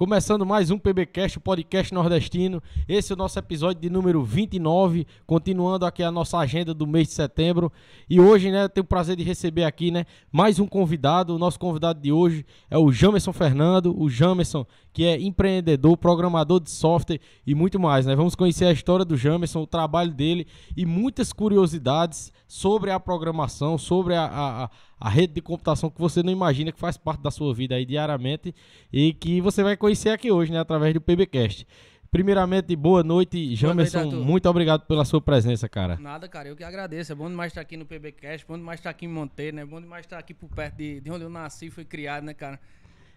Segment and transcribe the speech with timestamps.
[0.00, 2.62] Começando mais um PBcast, o podcast nordestino.
[2.88, 7.08] Esse é o nosso episódio de número 29, continuando aqui a nossa agenda do mês
[7.08, 7.70] de setembro.
[8.08, 11.34] E hoje, né, eu tenho o prazer de receber aqui, né, mais um convidado.
[11.34, 16.60] O nosso convidado de hoje é o Jamerson Fernando, o Jamerson, que é empreendedor, programador
[16.60, 18.16] de software e muito mais, né?
[18.16, 23.76] Vamos conhecer a história do Jamerson, o trabalho dele e muitas curiosidades sobre a programação,
[23.76, 24.70] sobre a, a, a
[25.08, 28.54] rede de computação que você não imagina que faz parte da sua vida aí diariamente
[28.92, 31.66] e que você vai conhecer aqui hoje, né, através do PBcast.
[32.10, 33.98] Primeiramente, boa noite, Jamerson.
[33.98, 34.26] noite, Arthur.
[34.26, 35.96] muito obrigado pela sua presença, cara.
[35.96, 37.12] Nada, cara, eu que agradeço.
[37.12, 39.64] É bom demais estar aqui no PBcast, bom demais estar aqui em Monteiro, né?
[39.64, 42.34] Bom demais estar aqui por perto de, de onde eu nasci e fui criado, né,
[42.34, 42.58] cara?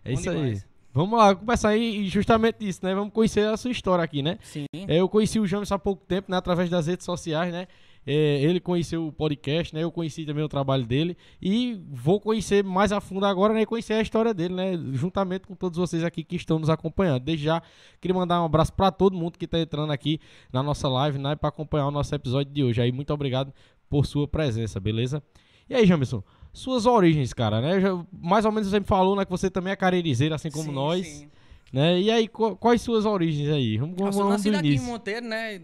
[0.06, 0.36] É Bom isso aí.
[0.36, 0.68] demais.
[0.94, 2.94] Vamos lá, começar aí justamente isso, né?
[2.94, 4.38] Vamos conhecer a sua história aqui, né?
[4.44, 4.66] Sim.
[4.88, 6.38] É, eu conheci o Jamerson há pouco tempo, né?
[6.38, 7.68] Através das redes sociais, né?
[8.06, 9.82] É, ele conheceu o podcast, né?
[9.84, 13.62] Eu conheci também o trabalho dele e vou conhecer mais a fundo agora, né?
[13.62, 14.74] E conhecer a história dele, né?
[14.92, 17.22] Juntamente com todos vocês aqui que estão nos acompanhando.
[17.24, 17.62] Desde já,
[18.02, 20.20] queria mandar um abraço para todo mundo que está entrando aqui
[20.52, 21.36] na nossa live, né?
[21.36, 22.82] Para acompanhar o nosso episódio de hoje.
[22.82, 23.54] Aí, muito obrigado
[23.90, 25.24] por sua presença, beleza?
[25.70, 26.22] E aí, Jamerson?
[26.52, 27.80] Suas origens, cara, né?
[27.80, 29.24] Já- mais ou menos você me falou, né?
[29.24, 31.28] Que você também é caririzeiro, assim como Sim, nós, sim.
[31.72, 32.02] né?
[32.02, 33.78] E aí, qu- quais suas origens aí?
[33.78, 34.80] Vamos, vamos, eu vamos nasci do daqui em.
[34.80, 35.62] Monteiro, né?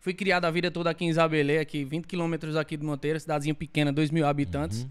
[0.00, 3.54] Fui criado a vida toda aqui em Isabelê, aqui 20 quilômetros aqui de Monteiro, cidadezinha
[3.54, 4.82] pequena, 2 mil habitantes.
[4.82, 4.90] Uhum.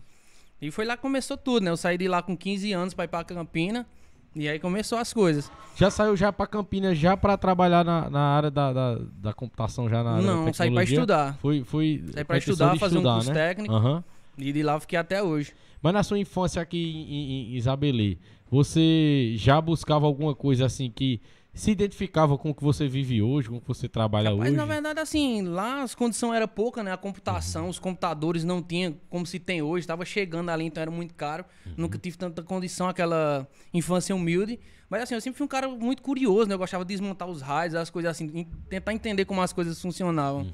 [0.62, 1.72] E foi lá que começou tudo, né?
[1.72, 3.88] Eu saí de lá com 15 anos pra ir pra Campina.
[4.36, 5.52] E aí começou as coisas.
[5.76, 9.90] Já saiu já pra Campinas já pra trabalhar na, na área da, da, da computação,
[9.90, 11.38] já na área da Não, saí pra estudar.
[11.42, 13.48] Foi, foi Saí com pra a intenção estudar, fazer um estudar, curso né?
[13.48, 13.74] técnico.
[13.74, 14.04] Aham.
[14.38, 15.54] E de lá fiquei até hoje.
[15.82, 18.18] Mas na sua infância aqui em, em, em Isabelê,
[18.52, 21.20] você já buscava alguma coisa assim que
[21.54, 24.58] se identificava com o que você vive hoje, com o que você trabalha Mas hoje?
[24.58, 26.94] na verdade, assim, lá as condições eram poucas, né?
[26.94, 30.92] A computação, os computadores não tinham como se tem hoje, estava chegando ali, então era
[30.92, 31.44] muito caro.
[31.76, 34.60] Nunca tive tanta condição, aquela infância humilde.
[34.90, 36.54] Mas assim, eu sempre fui um cara muito curioso, né?
[36.54, 40.48] Eu gostava de desmontar os raios, as coisas assim, tentar entender como as coisas funcionavam.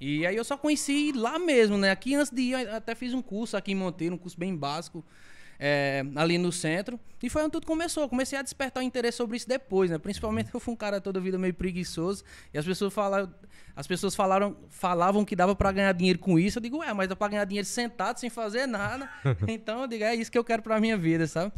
[0.00, 1.90] E aí eu só conheci lá mesmo, né?
[1.90, 4.56] Aqui antes de ir, eu até fiz um curso aqui em Monteiro, um curso bem
[4.56, 5.04] básico,
[5.58, 6.98] é, ali no centro.
[7.22, 8.02] E foi onde tudo começou.
[8.02, 9.98] Eu comecei a despertar o interesse sobre isso depois, né?
[9.98, 12.22] Principalmente eu fui um cara toda vida meio preguiçoso.
[12.52, 13.32] E as pessoas falaram,
[13.74, 16.58] as pessoas falaram, falavam que dava pra ganhar dinheiro com isso.
[16.58, 19.08] Eu digo, ué, mas dá pra ganhar dinheiro sentado, sem fazer nada.
[19.46, 21.52] então eu digo, é isso que eu quero pra minha vida, sabe?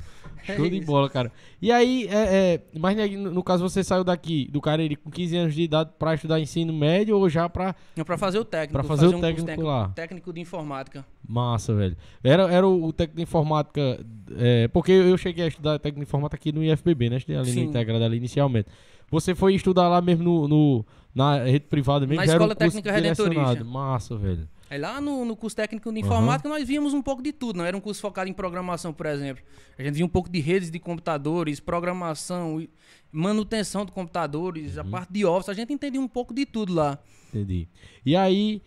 [0.47, 1.31] É Show de bola, cara.
[1.61, 5.37] E aí, é, é, mas né, no caso você saiu daqui do Cariri com 15
[5.37, 8.73] anos de idade pra estudar ensino médio ou já pra Não, pra fazer o técnico.
[8.73, 9.89] Pra fazer o um curso técnico técnico, lá.
[9.89, 11.05] técnico de informática.
[11.27, 11.97] Massa, velho.
[12.25, 14.01] Era, era o, o técnico de informática.
[14.37, 17.17] é, porque eu cheguei a estudar técnico de informática aqui no IFBB, né?
[17.19, 17.65] Estudei ali Sim.
[17.65, 18.69] no integrado ali inicialmente.
[19.11, 22.21] Você foi estudar lá mesmo no, no- na rede privada mesmo?
[22.21, 23.65] Na já Escola Técnica Redentorista.
[23.65, 24.49] Massa, velho.
[24.71, 27.65] Aí lá no, no curso técnico de informática nós víamos um pouco de tudo, não
[27.65, 29.43] era um curso focado em programação, por exemplo.
[29.77, 32.71] A gente via um pouco de redes de computadores, programação, e
[33.11, 34.83] manutenção de computadores, Uhum.
[34.83, 36.99] a parte de office, a gente entendia um pouco de tudo lá.
[37.35, 37.67] Entendi.
[38.07, 38.63] E aí,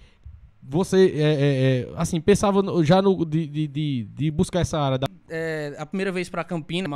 [0.62, 4.98] você, é, é, é, assim, pensava já no, de, de, de, de buscar essa área
[4.98, 5.08] da...
[5.36, 6.92] É, a primeira vez pra Campinas,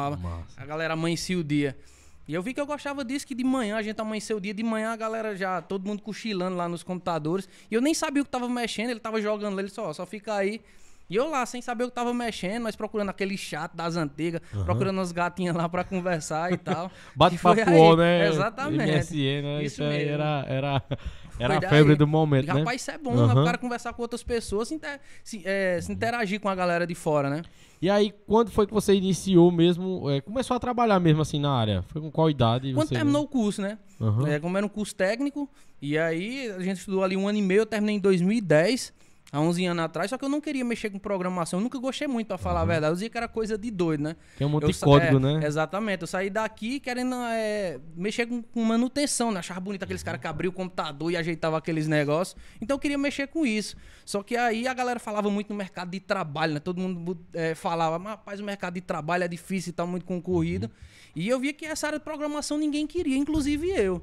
[0.55, 1.75] a galera amanhecia o dia.
[2.27, 4.53] E eu vi que eu gostava disso, que de manhã a gente amanheceu o dia,
[4.53, 7.49] de manhã a galera já, todo mundo cochilando lá nos computadores.
[7.71, 10.05] E eu nem sabia o que tava mexendo, ele tava jogando lá, ele só, só
[10.05, 10.61] fica aí.
[11.09, 14.41] E eu lá, sem saber o que tava mexendo, nós procurando aquele chat das antigas,
[14.65, 16.91] procurando as gatinhas lá pra conversar e tal.
[17.55, 17.75] E aí.
[17.75, 18.27] UOL, né?
[18.27, 18.91] Exatamente.
[18.91, 19.63] MSN, né?
[19.63, 20.11] Isso Isso, aí mesmo.
[20.11, 20.83] era, era,
[21.39, 21.95] era a febre daí.
[21.95, 22.59] do momento, E, né?
[22.59, 23.21] Rapaz, isso é bom, né?
[23.33, 23.41] Aham.
[23.41, 26.85] O cara conversar com outras pessoas, se, inter- se, é, se interagir com a galera
[26.87, 27.41] de fora, né?
[27.81, 31.51] E aí, quando foi que você iniciou mesmo, é, começou a trabalhar mesmo assim na
[31.51, 31.83] área?
[31.89, 32.73] Foi com qual idade?
[32.73, 33.77] Quando terminou o curso, né?
[34.01, 34.27] Aham.
[34.27, 35.47] É, como era um curso técnico,
[35.79, 38.91] e aí a gente estudou ali um ano e meio, eu terminei em 2010,
[39.31, 42.07] há 11 anos atrás, só que eu não queria mexer com programação, eu nunca gostei
[42.07, 44.15] muito, pra falar a verdade, eu dizia que era coisa de doido, né?
[44.39, 45.45] É um monte Eu de código, é, né?
[45.45, 49.39] Exatamente, eu saí daqui querendo é, mexer com, com manutenção, né?
[49.39, 49.85] Achava bonito Uhum.
[49.85, 52.35] aqueles caras que abriam o computador e ajeitavam aqueles negócios.
[52.61, 53.75] Então eu queria mexer com isso.
[54.05, 56.59] Só que aí a galera falava muito no mercado de trabalho, né?
[56.59, 60.05] Todo mundo é, falava, mas rapaz, o mercado de trabalho é difícil e tá muito
[60.05, 60.67] concorrido.
[60.67, 60.71] Uhum.
[61.15, 64.01] E eu via que essa área de programação ninguém queria, inclusive eu.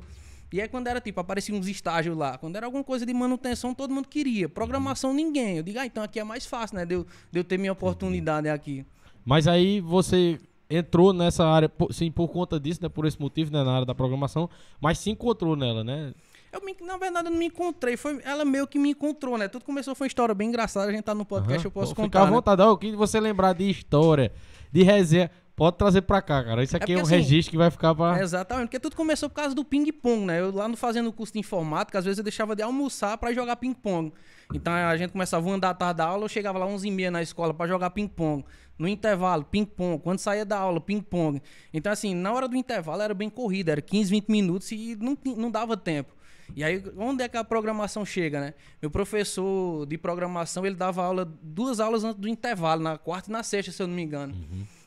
[0.52, 3.74] E aí quando era tipo, aparecia uns estágios lá, quando era alguma coisa de manutenção,
[3.74, 4.48] todo mundo queria.
[4.48, 5.56] Programação ninguém.
[5.56, 6.86] Eu digo, ah, então aqui é mais fácil, né?
[6.86, 8.84] De eu, de eu ter minha oportunidade aqui.
[9.24, 10.38] Mas aí você
[10.70, 12.88] entrou nessa área, sim, por conta disso, né?
[12.88, 13.62] Por esse motivo, né?
[13.64, 14.48] Na área da programação,
[14.80, 16.14] mas se encontrou nela, né?
[16.52, 17.96] Eu me- na verdade, eu não me encontrei.
[17.96, 19.48] Foi, ela meio que me encontrou, né?
[19.48, 20.88] Tudo começou, foi uma história bem engraçada.
[20.88, 21.66] A gente tá no podcast, Aham.
[21.66, 22.22] eu posso Fica contar.
[22.22, 22.30] à né?
[22.30, 22.62] vontade.
[22.62, 24.30] Ó, O que você lembrar de história,
[24.70, 26.62] de resenha, pode trazer pra cá, cara.
[26.62, 28.20] Isso aqui é, porque, um assim, registro que vai ficar pra...
[28.20, 30.40] Exatamente, porque tudo começou por causa do ping-pong, né?
[30.40, 33.56] Eu lá no fazendo curso de informática, às vezes eu deixava de almoçar pra jogar
[33.56, 34.12] ping-pong.
[34.52, 37.54] Então a gente começava uma da tarde da aula, eu chegava lá 11h30 na escola
[37.54, 38.44] pra jogar ping-pong.
[38.78, 40.02] No intervalo, ping-pong.
[40.02, 41.40] Quando saía da aula, ping-pong.
[41.72, 45.16] Então, assim, na hora do intervalo era bem corrida, era 15, 20 minutos e não,
[45.36, 46.12] não dava tempo.
[46.54, 48.54] E aí, onde é que a programação chega, né?
[48.82, 53.32] Meu professor de programação, ele dava aula, duas aulas antes do intervalo, na quarta e
[53.32, 54.34] na sexta, se eu não me engano.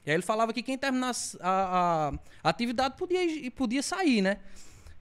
[0.07, 4.37] E aí ele falava que quem terminasse a, a atividade podia, podia sair, né?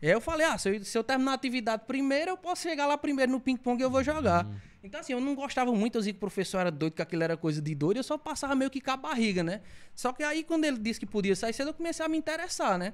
[0.03, 2.63] E aí eu falei, ah, se eu, se eu terminar a atividade primeiro, eu posso
[2.63, 4.45] chegar lá primeiro no ping-pong e eu vou jogar.
[4.83, 7.23] Então, assim, eu não gostava muito, eu dizia que o professor era doido, que aquilo
[7.23, 9.61] era coisa de doido, eu só passava meio que com a barriga, né?
[9.95, 12.77] Só que aí, quando ele disse que podia sair cedo, eu comecei a me interessar,
[12.77, 12.93] né?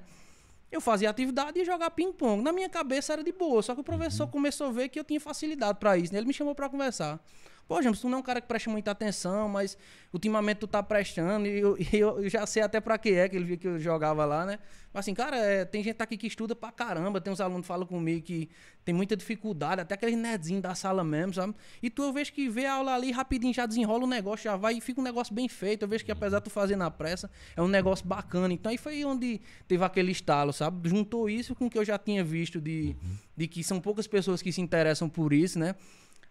[0.71, 2.43] Eu fazia atividade e jogar ping-pong.
[2.43, 5.03] Na minha cabeça era de boa, só que o professor começou a ver que eu
[5.03, 6.19] tinha facilidade pra isso, né?
[6.19, 7.19] Ele me chamou pra conversar.
[7.67, 9.77] Pô, James, tu não é um cara que presta muita atenção, mas
[10.11, 13.35] ultimamente tu tá prestando e eu, e eu- já sei até pra que é que
[13.37, 14.59] ele viu que eu jogava lá, né?
[14.93, 17.67] Mas assim, cara, é, tem gente aqui que estuda pra caramba, tem uns alunos que
[17.67, 18.47] falam comigo que
[18.85, 21.55] tem muita dificuldade, até aqueles nerdzinhos da sala mesmo, sabe?
[21.81, 24.55] E tu eu vejo que vê a aula ali rapidinho, já desenrola o negócio, já
[24.55, 25.83] vai e fica um negócio bem feito.
[25.83, 28.53] Eu vejo que apesar de tu fazer na pressa, é um negócio bacana.
[28.53, 30.87] Então aí foi onde teve aquele estalo, sabe?
[30.89, 32.95] Juntou isso com o que eu já tinha visto de,
[33.35, 35.73] de que são poucas pessoas que se interessam por isso, né?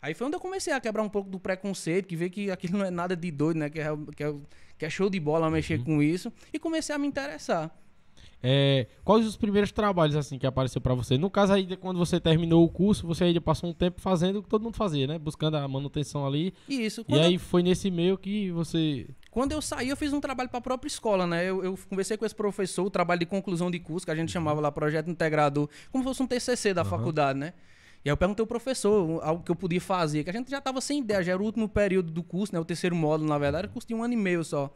[0.02, 2.76] Aí foi onde eu comecei a quebrar um pouco do preconceito, que ver que aquilo
[2.76, 3.70] não é nada de doido, né?
[3.70, 4.34] Que é, que é,
[4.76, 6.32] que é show de bola mexer com isso.
[6.52, 7.70] E comecei a me interessar.
[8.42, 11.16] É, quais os primeiros trabalhos assim que apareceu pra você?
[11.16, 14.42] No caso aí, quando você terminou o curso, você ainda passou um tempo fazendo o
[14.42, 15.16] que todo mundo fazia, né?
[15.16, 16.52] Buscando a manutenção ali.
[16.68, 17.04] E isso.
[17.08, 19.06] E aí eu, foi nesse meio que você...
[19.30, 21.48] quando eu saí, eu fiz um trabalho para a própria escola, né?
[21.48, 24.32] Eu, eu conversei com esse professor, o trabalho de conclusão de curso, que a gente
[24.32, 27.52] chamava lá projeto integrador, como se fosse um TCC da faculdade, né?
[28.04, 30.58] E aí eu perguntei ao professor algo que eu podia fazer, que a gente já
[30.58, 32.60] estava sem ideia, já era o último período do curso, né?
[32.60, 34.72] O terceiro módulo, na verdade, o curso tinha um ano e meio só.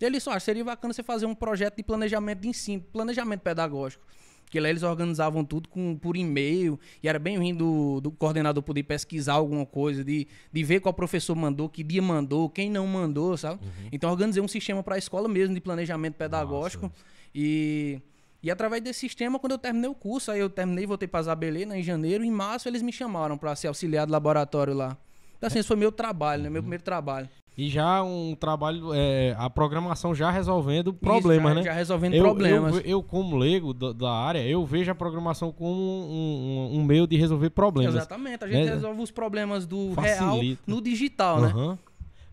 [0.00, 3.40] E ele só, que seria bacana você fazer um projeto de planejamento de ensino, planejamento
[3.40, 4.02] pedagógico.
[4.46, 8.62] Que lá eles organizavam tudo com, por e-mail, e era bem ruim do, do coordenador
[8.62, 12.86] poder pesquisar alguma coisa, de, de ver qual professor mandou, que dia mandou, quem não
[12.86, 13.60] mandou, sabe?
[13.92, 16.90] Então eu organizei um sistema para a escola mesmo de planejamento pedagógico.
[17.32, 18.00] E,
[18.42, 21.64] e através desse sistema, quando eu terminei o curso, aí eu terminei, voltei para Zabelê,
[21.66, 24.96] né, em janeiro, em março eles me chamaram para ser auxiliar do laboratório lá.
[25.36, 26.50] Então assim, esse foi meu trabalho, né?
[26.50, 27.28] Meu primeiro trabalho.
[27.56, 31.62] E já um trabalho, é, a programação já resolvendo Isso, problemas, já, né?
[31.64, 32.74] Já resolvendo eu, problemas.
[32.76, 36.84] Eu, eu, como leigo da, da área, eu vejo a programação como um, um- um
[36.84, 37.94] meio de resolver problemas.
[37.94, 38.70] Exatamente, a gente né?
[38.74, 40.62] resolve os problemas do real Facilita.
[40.66, 41.48] no digital, né?
[41.48, 41.78] Aham.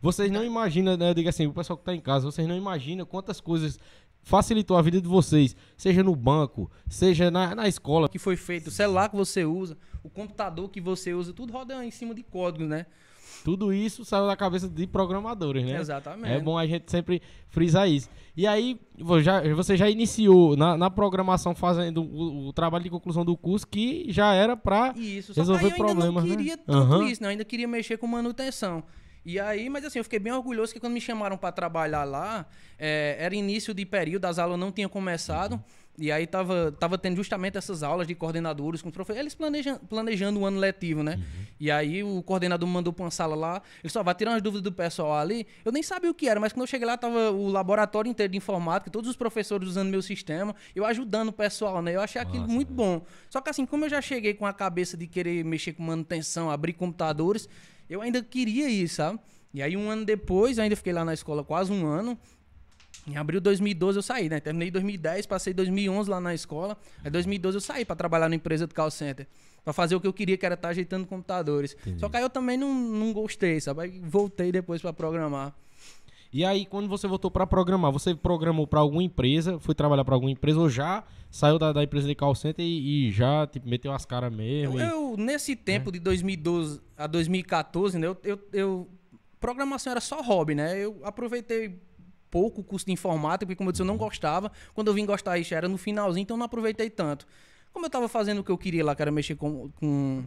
[0.01, 1.09] Vocês não imaginam, né?
[1.09, 3.79] Eu digo assim, o pessoal que tá em casa, vocês não imaginam quantas coisas
[4.27, 8.10] facilitou a vida de vocês, seja no banco, seja na, na escola.
[8.10, 11.84] que foi feito, o celular que você usa, o computador que você usa, tudo roda
[11.86, 12.86] em cima de códigos, né?
[13.46, 15.79] Tudo isso saiu da cabeça de programadores, né?
[15.79, 16.34] Exatamente.
[16.34, 18.10] É bom a gente sempre frisar isso.
[18.36, 18.77] E aí,
[19.22, 23.65] já, você já iniciou na, na programação fazendo o, o trabalho de conclusão do curso
[23.65, 24.93] que já era pra.
[24.98, 26.36] Isso, só resolver aí eu ainda problemas, não né?
[26.36, 27.05] queria tanto Aham.
[27.05, 27.27] isso, né?
[27.27, 28.84] Eu ainda queria mexer com manutenção.
[29.27, 32.46] E aí, mas assim, eu fiquei bem orgulhoso que quando me chamaram para trabalhar lá,
[32.79, 35.62] é, era início de período, as aulas não tinham começado.
[36.00, 39.79] E aí tava, tava tendo justamente essas aulas de coordenadores com os professores, eles planejam,
[39.79, 41.15] planejando o ano letivo, né?
[41.15, 41.46] Uhum.
[41.60, 44.62] E aí o coordenador mandou pra uma sala lá, ele só vai tirar umas dúvidas
[44.62, 45.46] do pessoal ali.
[45.65, 48.31] Eu nem sabia o que era, mas quando eu cheguei lá tava o laboratório inteiro
[48.31, 51.96] de informática, todos os professores usando meu sistema, eu ajudando o pessoal, né?
[51.96, 53.01] Eu achei aquilo Nossa, muito bom.
[53.29, 56.50] Só que assim, como eu já cheguei com a cabeça de querer mexer com manutenção,
[56.50, 57.50] abrir computadores,
[57.89, 59.20] eu ainda queria isso, sabe?
[59.53, 62.17] E aí um ano depois, ainda fiquei lá na escola quase um ano,
[63.08, 64.39] em abril de 2012 eu saí, né?
[64.41, 66.77] Terminei em 2010, passei 2011 lá na escola.
[67.03, 69.25] Aí 2012 eu saí para trabalhar na empresa de call center.
[69.63, 71.75] Pra fazer o que eu queria, que era estar tá ajeitando computadores.
[71.82, 72.00] Entendi.
[72.00, 73.82] Só que aí eu também não, não gostei, sabe?
[73.82, 75.56] Aí voltei depois para programar.
[76.31, 80.15] E aí, quando você voltou para programar, você programou para alguma empresa, foi trabalhar para
[80.15, 83.67] alguma empresa ou já saiu da, da empresa de call center e, e já tipo,
[83.67, 84.79] meteu as caras mesmo?
[84.79, 84.91] Eu, e...
[84.91, 85.93] eu, nesse tempo é.
[85.93, 88.89] de 2012 a 2014, né, eu, eu, eu,
[89.39, 90.77] programação era só hobby, né?
[90.77, 91.79] Eu aproveitei
[92.29, 94.51] pouco curso de informática, porque como eu disse, eu não gostava.
[94.74, 97.25] Quando eu vim gostar, isso era no finalzinho, então eu não aproveitei tanto.
[97.72, 100.24] Como eu estava fazendo o que eu queria lá, que era mexer com, com,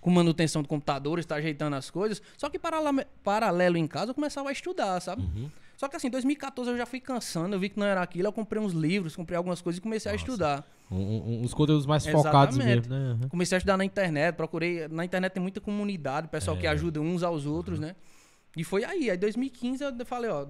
[0.00, 4.14] com manutenção de computadores, tá ajeitando as coisas, só que paralelo, paralelo em casa eu
[4.14, 5.22] começava a estudar, sabe?
[5.22, 5.50] Uhum.
[5.76, 8.28] Só que assim, em 2014 eu já fui cansando, eu vi que não era aquilo,
[8.28, 10.22] eu comprei uns livros, comprei algumas coisas e comecei Nossa.
[10.22, 10.70] a estudar.
[10.90, 12.26] Um, um, uns conteúdos mais Exatamente.
[12.26, 13.18] focados mesmo, né?
[13.22, 13.28] Uhum.
[13.30, 14.88] Comecei a estudar na internet, procurei.
[14.88, 16.60] Na internet tem muita comunidade, pessoal é.
[16.60, 17.86] que ajuda uns aos outros, uhum.
[17.86, 17.96] né?
[18.54, 19.10] E foi aí.
[19.10, 20.46] Aí 2015 eu falei, ó,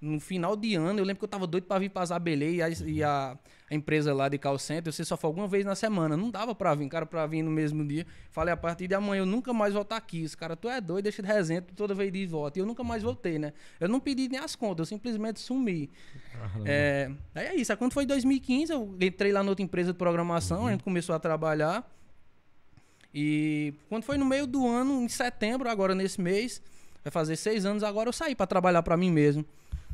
[0.00, 2.62] no final de ano, eu lembro que eu tava doido para vir pra Zabelê e,
[2.62, 3.36] a, e a,
[3.70, 6.16] a, empresa lá de call center, você só foi alguma vez na semana.
[6.16, 8.06] Não dava para vir, cara, para vir no mesmo dia.
[8.30, 10.22] Falei, a partir de amanhã eu nunca mais vou estar aqui.
[10.22, 12.58] Esse cara, tu é doido, deixa de resenha toda vez de volta.
[12.58, 13.52] E eu nunca mais voltei, né?
[13.78, 15.90] Eu não pedi nem as contas, eu simplesmente sumi.
[16.64, 17.72] é, aí é isso.
[17.72, 20.66] Aí quando foi 2015, eu entrei lá na outra empresa de programação, uhum.
[20.68, 21.88] a gente começou a trabalhar.
[23.14, 26.62] E quando foi no meio do ano, em setembro, agora nesse mês,
[27.02, 29.44] vai fazer seis anos, agora eu saí para trabalhar para mim mesmo.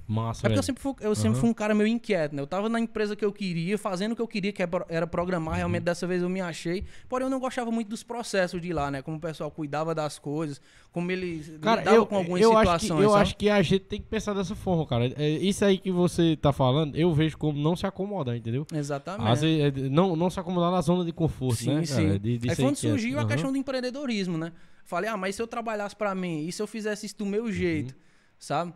[0.07, 1.15] Massa, é porque eu sempre, fui, eu uhum.
[1.15, 2.43] sempre fui um cara meio inquieto, né?
[2.43, 5.57] Eu tava na empresa que eu queria, fazendo o que eu queria, que era programar.
[5.57, 5.85] Realmente, uhum.
[5.85, 6.85] dessa vez eu me achei.
[7.09, 9.01] Porém, eu não gostava muito dos processos de lá, né?
[9.01, 10.61] Como o pessoal cuidava das coisas,
[10.93, 12.83] como ele cara, lidava eu, com algumas eu situações.
[12.83, 13.23] Acho que, eu sabe?
[13.23, 15.07] acho que a gente tem que pensar dessa forma, cara.
[15.17, 18.67] É, isso aí que você tá falando, eu vejo como não se acomodar, entendeu?
[18.75, 19.31] Exatamente.
[19.31, 21.87] Às vezes, é, não, não se acomodar na zona de conforto, sim, né?
[21.87, 23.25] Sim, de Aí onde surgiu uhum.
[23.25, 24.53] a questão do empreendedorismo, né?
[24.85, 27.51] Falei, ah, mas se eu trabalhasse para mim e se eu fizesse isso do meu
[27.51, 28.01] jeito, uhum.
[28.39, 28.75] sabe?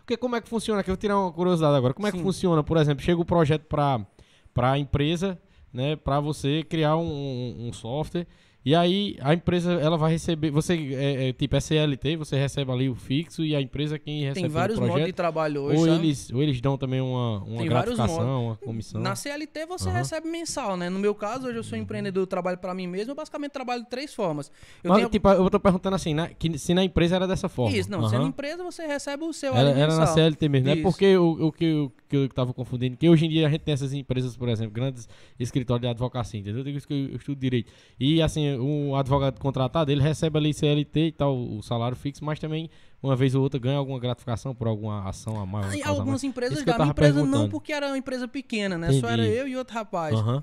[0.00, 0.80] Porque como é que funciona?
[0.80, 1.94] Aqui eu vou tirar uma curiosidade agora.
[1.94, 2.18] Como é Sim.
[2.18, 2.62] que funciona?
[2.62, 5.40] Por exemplo, chega o um projeto para a empresa,
[5.72, 8.26] né, para você criar um, um software
[8.62, 12.90] e aí a empresa ela vai receber, você é, é, tipo SLT, você recebe ali
[12.90, 15.78] o fixo e a empresa quem recebe Tem vários projeto, modos de trabalho hoje.
[15.78, 19.00] Ou eles, ou eles dão também uma, uma gratificação, uma comissão.
[19.00, 19.94] Na CLT você uhum.
[19.94, 20.90] recebe mensal, né?
[20.90, 23.88] No meu caso, hoje eu sou empreendedor, trabalho para mim mesmo, eu basicamente trabalho de
[23.88, 24.52] três formas.
[24.84, 25.08] Eu Mas, tenho...
[25.08, 27.74] tipo, eu tô perguntando assim, né, que se na empresa era dessa forma.
[27.74, 28.08] Isso, não, uhum.
[28.10, 30.76] se na empresa você recebe o seu Era, era na CLT mesmo, né?
[30.76, 33.62] Porque o, o que eu, que eu tava confundindo, que hoje em dia a gente
[33.62, 36.60] tem essas empresas, por exemplo, grandes escritórios de advocacia, entendeu?
[36.60, 37.72] Eu digo isso que eu estudo direito.
[37.98, 42.38] E assim, o advogado contratado, ele recebe ali CLT e tal, o salário fixo, mas
[42.38, 42.70] também,
[43.02, 45.84] uma vez ou outra, ganha alguma gratificação por alguma ação a mais.
[45.86, 48.88] Algumas empresas já, minha empresa não, porque era uma empresa pequena, né?
[48.88, 49.00] Entendi.
[49.00, 50.18] Só era eu e outro rapaz.
[50.18, 50.42] Uhum.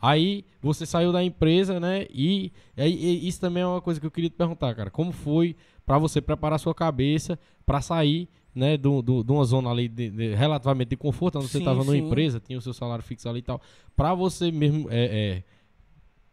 [0.00, 2.06] Aí você saiu da empresa, né?
[2.10, 4.90] E, e, e, isso também é uma coisa que eu queria te perguntar, cara.
[4.90, 5.54] Como foi
[5.86, 10.90] para você preparar sua cabeça para sair, né, de uma zona ali de, de, relativamente
[10.90, 13.60] de conforto, onde você estava numa empresa, tinha o seu salário fixo ali e tal,
[13.96, 15.42] para você mesmo é, é,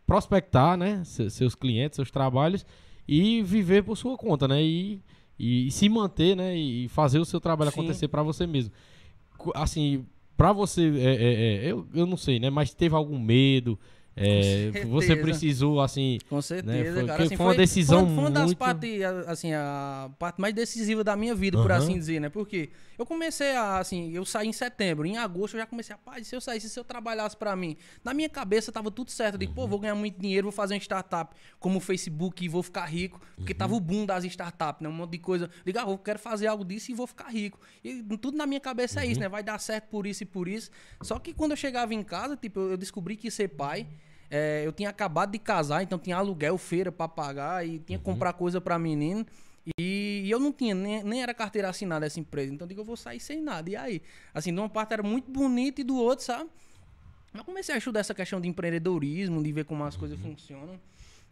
[0.10, 2.65] prospectar, né, seus clientes, seus trabalhos
[3.08, 5.00] e viver por sua conta, né, e,
[5.38, 7.80] e, e se manter, né, e fazer o seu trabalho Sim.
[7.80, 8.74] acontecer para você mesmo.
[9.54, 10.04] Assim,
[10.36, 13.78] para você, é, é, é, eu, eu não sei, né, mas teve algum medo?
[14.22, 16.20] É, você precisou, assim.
[16.30, 17.24] Com certeza, né, foi, cara.
[17.24, 18.58] Assim, foi uma decisão foi, foi uma das muito...
[18.58, 21.64] partes, assim, a parte mais decisiva da minha vida, uhum.
[21.64, 22.28] por assim dizer, né?
[22.28, 25.98] Porque eu comecei a, assim, eu saí em setembro, em agosto eu já comecei a,
[25.98, 27.78] paz, se eu saísse, se eu trabalhasse para mim.
[28.04, 29.36] Na minha cabeça tava tudo certo.
[29.36, 29.56] Eu digo, uhum.
[29.56, 32.86] pô, vou ganhar muito dinheiro, vou fazer uma startup como o Facebook e vou ficar
[32.86, 33.22] rico.
[33.38, 33.58] Porque uhum.
[33.58, 34.90] tava o boom das startups, né?
[34.90, 35.50] Um monte de coisa.
[35.66, 37.58] Digo, ah, eu quero fazer algo disso e vou ficar rico.
[37.84, 39.22] E tudo na minha cabeça é isso, uhum.
[39.22, 39.30] né?
[39.30, 40.70] Vai dar certo por isso e por isso.
[41.02, 43.88] Só que quando eu chegava em casa, tipo, eu descobri que ser pai.
[44.30, 48.08] É, eu tinha acabado de casar, então tinha aluguel, feira para pagar e tinha que
[48.08, 48.13] uhum.
[48.13, 49.26] comprar coisa para menino.
[49.80, 52.54] E, e, eu não tinha, nem, nem era carteira assinada essa empresa.
[52.54, 53.70] Então eu digo, eu vou sair sem nada.
[53.70, 54.02] E aí?
[54.34, 56.50] Assim, de uma parte era muito bonita e do outro, sabe?
[57.34, 60.00] Eu comecei a estudar essa questão de empreendedorismo, de ver como as uhum.
[60.00, 60.80] coisas funcionam.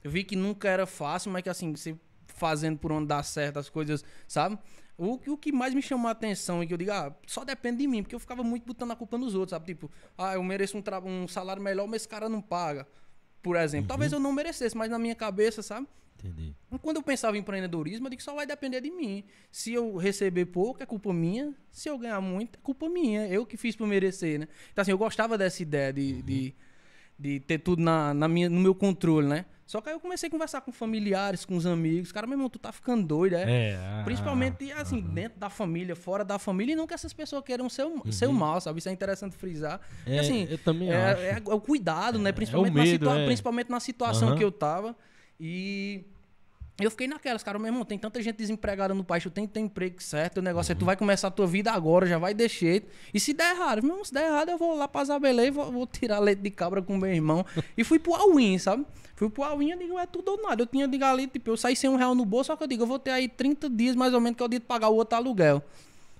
[0.03, 1.95] Eu vi que nunca era fácil, mas que assim, você
[2.27, 4.57] fazendo por onde dá certo as coisas, sabe?
[4.97, 7.77] O, o que mais me chamou a atenção e que eu digo, ah, só depende
[7.77, 9.65] de mim, porque eu ficava muito botando a culpa nos outros, sabe?
[9.65, 12.87] Tipo, ah, eu mereço um, um salário melhor, mas esse cara não paga.
[13.41, 13.87] por exemplo.
[13.87, 15.87] Talvez eu não merecesse, mas na minha cabeça, sabe?
[16.17, 16.55] Entendi.
[16.81, 19.23] Quando eu pensava em empreendedorismo, eu digo que só vai depender de mim.
[19.51, 21.53] Se eu receber pouco, é culpa minha.
[21.71, 23.27] Se eu ganhar muito, é culpa minha.
[23.27, 24.47] Eu que fiz por merecer, né?
[24.71, 26.55] Então, assim, eu gostava dessa ideia de, de,
[27.17, 29.45] de ter tudo na, na minha, no meu controle, né?
[29.65, 32.09] Só que aí eu comecei a conversar com familiares, com os amigos.
[32.13, 33.71] Cara, meu irmão, tu tá ficando doido, é?
[33.71, 37.43] É, ah, Principalmente, assim, dentro da família, fora da família, e não que essas pessoas
[37.43, 38.79] queiram ser o, ser o mal, sabe?
[38.79, 39.81] Isso é interessante frisar.
[40.05, 41.51] É, assim, eu também é, acho.
[41.51, 42.31] é o cuidado, né?
[42.31, 43.25] Principalmente, na, medo, situa- é.
[43.25, 44.95] principalmente na situação que eu tava.
[45.37, 46.05] E
[46.79, 49.53] eu fiquei naquelas, cara, meu irmão, tem tanta gente desempregada no país, tu tem que
[49.53, 50.79] ter emprego certo, o negócio é Uhum.
[50.79, 52.87] tu vai começar a tua vida agora, já vai de jeito.
[53.13, 55.51] E se der errado, meu irmão, se der errado, eu vou lá pra Zabelê e
[55.51, 57.45] vou, vou tirar leite de cabra com meu irmão.
[57.77, 58.85] e fui pro Alwin, sabe?
[59.15, 60.61] Fui pro Alwin, eu digo, é tudo ou nada.
[60.61, 62.67] Eu tinha, digo ali, tipo, eu saí sem um real no bolso, só que eu
[62.67, 64.65] digo, eu vou ter aí 30 dias mais ou menos que é o dia de
[64.65, 65.63] pagar o outro aluguel.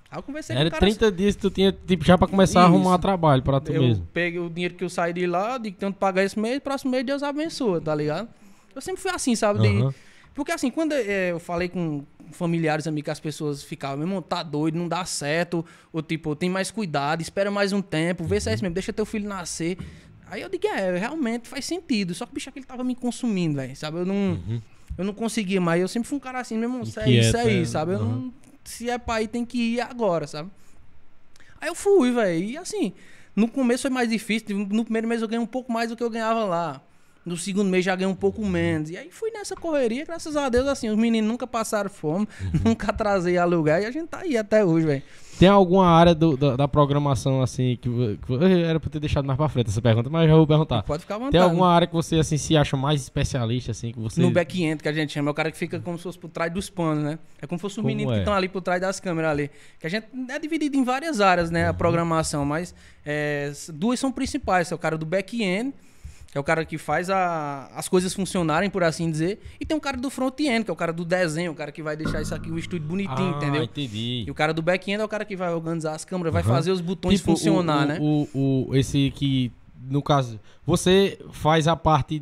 [0.09, 0.91] Aí eu conversei Era com o cara.
[0.91, 2.73] 30 dias que tu tinha, tipo, já pra começar a Isso.
[2.73, 4.07] arrumar trabalho pra tu eu mesmo.
[4.11, 7.05] peguei o dinheiro que eu saí de lá, digo que pagar esse mês, próximo mês
[7.05, 8.27] Deus abençoa, tá ligado?
[8.73, 9.59] Eu sempre fui assim, sabe?
[9.59, 9.93] De- Aham.
[10.37, 14.43] Porque assim, quando eh, eu falei com familiares, amigos, as pessoas ficavam, meu irmão, tá
[14.43, 18.47] doido, não dá certo, ou tipo, tem mais cuidado, espera mais um tempo, vê se
[18.47, 19.79] é isso mesmo, deixa teu filho nascer.
[20.29, 22.13] Aí eu digo, é, realmente faz sentido.
[22.13, 23.97] Só que, bicho, aquele tava me consumindo, velho, sabe?
[23.97, 24.61] Eu não,
[24.95, 25.81] eu não conseguia mais.
[25.81, 27.53] Eu sempre fui um cara assim, meu irmão, isso é isso, é é.
[27.53, 27.93] isso, sabe?
[27.93, 28.31] Eu não,
[28.63, 30.51] se é pra ir, tem que ir agora, sabe?
[31.59, 32.43] Aí eu fui, velho.
[32.43, 32.93] E assim,
[33.35, 34.55] no começo foi mais difícil.
[34.55, 36.83] No primeiro mês eu ganhei um pouco mais do que eu ganhava lá.
[37.27, 38.89] No segundo mês já ganhei um pouco menos.
[38.89, 42.27] E aí fui nessa correria, graças a Deus, assim, os meninos nunca passaram fome,
[42.63, 45.03] nunca atrasei aluguel e a gente tá aí até hoje, velho.
[45.39, 47.87] Tem alguma área do- da, da programação, assim, que,
[48.25, 48.33] que
[48.65, 50.81] era pra ter deixado mais pra frente essa pergunta, mas eu vou perguntar.
[50.81, 51.33] Pode ficar à vontade.
[51.33, 54.19] Tem alguma área que você, assim, se acha mais especialista, assim, que você...
[54.19, 56.29] No back-end, que a gente chama, é o cara que fica como se fosse por
[56.31, 57.19] trás dos panos, né?
[57.39, 58.15] É como se fosse os Como meninos é?
[58.15, 59.51] que estão ali por trás das câmeras ali.
[59.79, 61.67] Que a gente é dividido em várias áreas, né?
[61.67, 61.77] A Uhum.
[61.77, 62.73] programação, mas
[63.05, 64.71] é, duas são principais.
[64.71, 65.71] É o cara do back-end,
[66.31, 69.39] que é o cara que faz a- as coisas funcionarem, por assim dizer.
[69.59, 71.81] E tem o cara do front-end, que é o cara do desenho, o cara que
[71.81, 73.63] vai deixar isso aqui, o estúdio bonitinho, ah, entendeu?
[73.63, 74.25] entendi.
[74.27, 76.51] E o cara do back-end é o cara que vai organizar as câmeras, vai Aham.
[76.53, 77.97] fazer os botões Tipo, funcionar, o, né?
[78.01, 78.27] O,
[78.69, 79.51] o, esse que,
[79.89, 82.21] no caso, você faz a parte...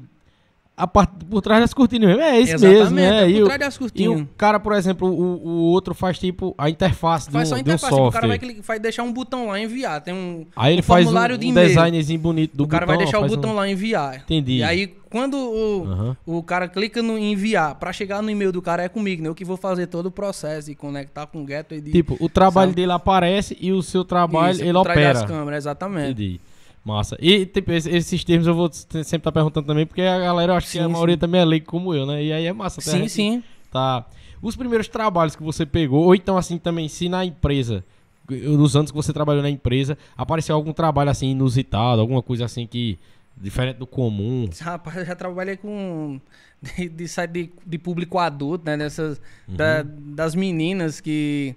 [0.77, 2.21] A parte por trás das cortinas mesmo.
[2.21, 3.17] É isso Exatamente, mesmo, né?
[3.17, 4.21] é por E trás das E cortinas.
[4.21, 7.57] o cara, por exemplo, o, o outro faz tipo a interface Faz do, só a
[7.57, 10.01] um interface, tipo, o cara vai, cli- vai deixar um botão lá, enviar.
[10.01, 11.67] Tem um, Aí ele um faz um, formulário de um e-mail.
[11.69, 14.17] designzinho bonito do o cara botão, vai deixar o faz um- botão lá enviar.
[14.17, 14.57] Entendi.
[14.57, 16.17] E aí, quando o, Aham.
[16.25, 19.29] o cara clica no enviar, pra chegar no e-mail do cara é comigo, né?
[19.29, 22.27] Eu que vou fazer todo o processo e conectar com o gateway de Tipo, o
[22.27, 22.81] trabalho Sabe?
[22.81, 25.13] dele aparece e o seu trabalho Isso, ele por trás opera.
[25.19, 26.11] das câmeras, exatamente.
[26.11, 26.41] Entendi.
[26.85, 27.17] Massa.
[27.19, 30.57] E tipo, esse- esses termos eu vou sempre estar perguntando também, porque a galera, eu
[30.57, 31.19] acho que Sim, a maioria sim.
[31.19, 32.23] também é leigo como eu, né?
[32.23, 32.79] E aí é massa.
[32.79, 33.43] até a Sim, sim.
[33.71, 34.05] Tá.
[34.41, 37.83] Os primeiros trabalhos que você pegou, ou então assim também, se na empresa,
[38.29, 42.67] nos anos que você trabalhou na empresa, apareceu algum trabalho assim inusitado, alguma coisa assim
[42.67, 42.99] que
[43.35, 44.47] diferente do comum.
[44.61, 46.19] Rapaz, eu já trabalhei com.
[46.61, 48.77] De, de de, de público adulto, né?
[48.77, 51.55] Dessas, da- das meninas que.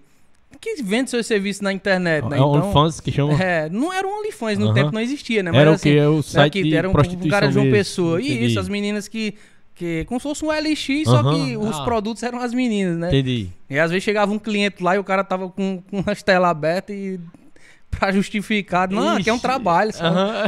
[0.60, 2.38] Que vendem seus serviços na internet, né?
[2.38, 3.40] é OnlyFans que chama?
[3.40, 5.50] É, não era um OnlyFans, no tempo não existia, né?
[5.54, 5.96] Era o assim, quê?
[5.98, 7.76] É o site aqui, de era um, um prostituição cara de uma mesmo.
[7.76, 8.20] pessoa.
[8.20, 8.46] Entendi.
[8.46, 9.34] Isso, as meninas que,
[9.74, 10.04] que.
[10.06, 11.84] Como se fosse um LX, só que os Ah.
[11.84, 13.08] produtos eram as meninas, né?
[13.08, 13.50] Entendi.
[13.70, 16.50] E às vezes chegava um cliente lá e o cara tava com, com as telas
[16.50, 17.20] abertas e.
[17.90, 18.88] Pra justificar.
[18.90, 19.42] Não, aqui é um Ixi.
[19.42, 19.90] trabalho.
[20.00, 20.44] Aham.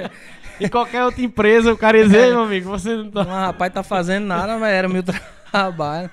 [0.60, 3.24] e qualquer outra empresa, o cara ia dizer, "Ei, meu amigo, você não tá.
[3.24, 5.02] Não, rapaz, tá fazendo nada, mas era meu
[5.52, 6.10] trabalho.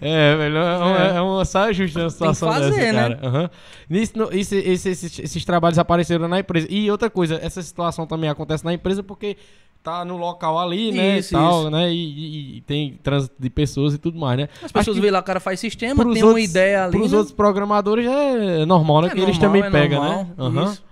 [0.00, 1.16] É, velho, é, uma, É.
[1.16, 3.14] é uma saia justa uma situação fazer, dessa, né?
[3.16, 3.50] cara.
[3.88, 6.66] Nisso, no- isso- esse- esses, esses trabalhos apareceram na empresa.
[6.70, 9.36] E outra coisa, essa situação também acontece na empresa porque
[9.82, 11.70] tá no local ali, né, Isso, e tal, isso.
[11.70, 14.48] né, e, e- e tem trânsito de pessoas e tudo mais, né?
[14.62, 16.92] As pessoas que veem lá, o cara faz sistema, tem uma outros- ideia ali.
[16.92, 17.18] Pros né?
[17.18, 20.02] outros programadores é normal, né, É que eles normal, também é pegam,
[20.36, 20.64] normal, né?
[20.72, 20.84] Isso.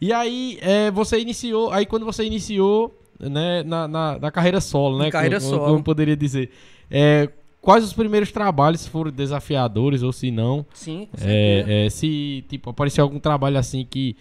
[0.00, 4.98] E aí, é, você iniciou, aí quando você iniciou, né, na, na, na carreira solo,
[4.98, 5.06] né?
[5.06, 5.64] Na carreira como, solo.
[5.72, 6.50] Como poderia dizer.
[6.90, 7.30] É,
[7.66, 12.70] quais os primeiros trabalhos foram desafiadores, ou se não, Sim, com é, é, se, tipo,
[12.70, 14.16] apareceu algum trabalho assim que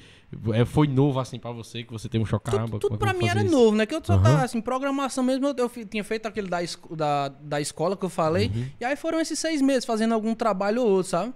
[0.52, 2.80] é, foi novo, assim, pra você, que você teve um choque, caramba.
[2.80, 3.52] tudo tudo pra mim era isso?
[3.52, 3.86] novo, né?
[3.86, 4.24] Que eu só Aham.
[4.24, 6.58] tava, assim, programação mesmo, eu, eu tinha feito aquele da,
[6.90, 8.48] da, da escola que eu falei.
[8.48, 8.66] Uhum.
[8.82, 11.32] E aí foram esses seis meses fazendo algum trabalho ou outro, sabe?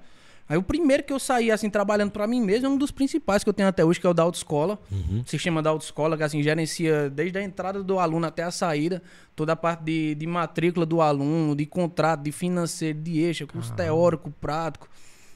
[0.50, 3.44] Aí o primeiro que eu saí, assim, trabalhando pra mim mesmo é um dos principais
[3.44, 4.80] que eu tenho até hoje, que é o da autoescola.
[4.92, 5.22] Uhum.
[5.24, 9.00] O sistema da autoescola, que assim, gerencia desde a entrada do aluno até a saída,
[9.36, 13.72] toda a parte de, de matrícula do aluno, de contrato, de financeiro, de eixo, curso
[13.74, 14.90] teórico, prático.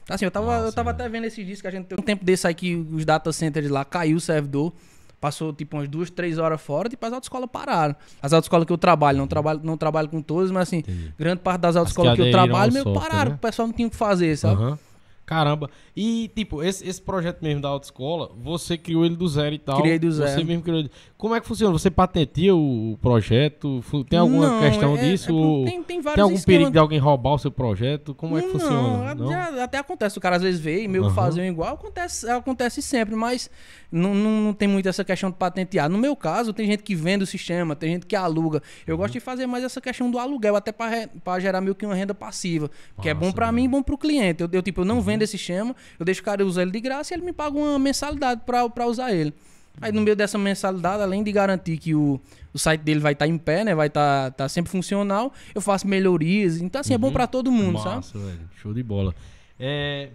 [0.08, 0.94] Assim, eu tava, eu Massa, tava né?
[0.96, 3.32] até vendo esses dias que a gente tem um tempo desse aí que os data
[3.32, 4.72] centers lá caiu o servidor.
[5.20, 7.94] Passou tipo umas duas, três horas fora, tipo, as autoescolas pararam.
[8.20, 11.14] As autoescolas que eu trabalho, não trabalho, não trabalho com todas, mas assim, Entendi.
[11.16, 13.36] grande parte das autoescolas que, eu aderiram trabalho, meu, software, pararam, né?
[13.36, 14.60] o pessoal não tinha o que fazer, sabe?
[14.60, 14.78] Aham.
[15.26, 15.70] Caramba.
[15.96, 19.80] E, tipo, esse, esse projeto mesmo da autoescola, você criou ele do zero e tal.
[19.80, 20.30] Criei do zero.
[20.30, 20.90] Você mesmo criou ele.
[21.16, 21.72] Como é que funciona?
[21.72, 23.82] Você patenteia o projeto?
[24.08, 25.62] Tem alguma Não, questão é- disso?
[25.66, 26.44] é- tem, tem vários tem algum esquemas.
[26.58, 28.14] perigo de alguém roubar o seu projeto?
[28.14, 29.14] Como é que Não, funciona?
[29.14, 30.18] Não, já- até acontece.
[30.18, 31.16] O cara às vezes vê e meio que Aham.
[31.16, 31.74] fazer um igual.
[31.74, 33.48] Acontece, acontece sempre, mas
[33.90, 35.88] não, não, não tem muito essa questão de patentear.
[35.88, 38.62] No meu caso, tem gente que vende o sistema, tem gente que aluga.
[38.86, 39.00] Eu Uhum.
[39.00, 42.14] gosto de fazer mais essa questão do aluguel, até para gerar meio que uma renda
[42.14, 42.70] passiva.
[43.00, 43.56] Que é bom para velho.
[43.56, 44.42] mim e bom pro cliente.
[44.42, 45.00] Eu, eu, tipo, eu não Uhum.
[45.02, 47.56] vendo esse sistema, eu deixo o cara usar ele de graça e ele me paga
[47.56, 49.32] uma mensalidade para usar ele.
[49.80, 52.20] Aí no meio dessa mensalidade, além de garantir que o,
[52.52, 53.74] o site dele vai estar em pé, né?
[53.74, 56.60] Vai estar tá sempre funcional, eu faço melhorias.
[56.60, 57.88] Então, assim, é bom para todo mundo, sabe?
[57.88, 57.96] Uhum.
[57.96, 58.40] Massa, velho.
[58.62, 59.14] Show de bola.
[59.58, 60.10] É,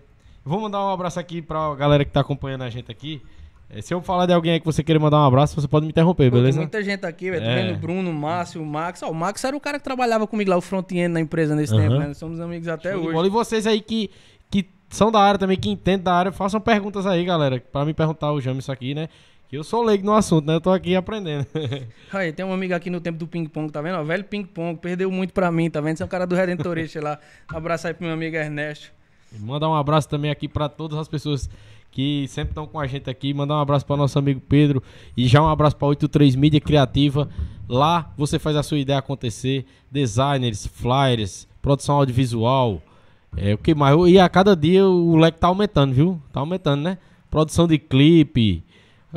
[0.45, 3.21] vou mandar um abraço aqui pra galera que tá acompanhando a gente aqui.
[3.69, 5.85] É, se eu falar de alguém aí que você queira mandar um abraço, você pode
[5.85, 6.59] me interromper, Pô, Tem beleza?
[6.59, 7.43] muita gente aqui, velho.
[7.43, 7.55] Tô É.
[7.55, 9.03] vendo o Bruno, o Márcio, o Max.
[9.03, 11.73] Ó, o Max era o cara que trabalhava comigo lá, o front-end na empresa nesse
[11.73, 11.83] Aham.
[11.83, 12.07] tempo, né?
[12.07, 13.27] Nós somos amigos até Show hoje.
[13.27, 14.09] E vocês aí que
[14.89, 17.61] são da área também, que entendem da área, façam perguntas aí, galera.
[17.71, 19.07] Pra me perguntar o James aqui, né?
[19.47, 20.55] Que eu sou leigo no assunto, né?
[20.55, 21.45] Eu tô aqui aprendendo.
[22.13, 23.97] Aí, tem um amigo aqui no tempo do ping-pong, tá vendo?
[23.97, 25.93] Ó, velho ping-pong, perdeu muito pra mim, tá vendo?
[25.93, 27.17] Esse é o cara do Redentorista lá.
[27.47, 28.91] Abraço aí pro meu amigo Ernesto.
[29.39, 31.49] Mandar um abraço também aqui pra todas as pessoas
[31.91, 33.33] que sempre estão com a gente aqui.
[33.33, 34.83] Mandar um abraço para nosso amigo Pedro
[35.17, 37.27] e já um abraço para 83 Mídia Criativa.
[37.67, 42.81] Lá você faz a sua ideia acontecer, designers, flyers, produção audiovisual,
[43.37, 43.95] é, o que mais?
[44.07, 46.21] E a cada dia o leque tá aumentando, viu?
[46.31, 46.97] Tá aumentando, né?
[47.29, 48.63] Produção de clipe.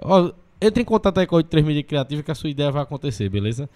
[0.01, 2.83] Ó, entre em contato aí com a 83 Mídia Criativa que a sua ideia vai
[2.83, 3.69] acontecer, beleza?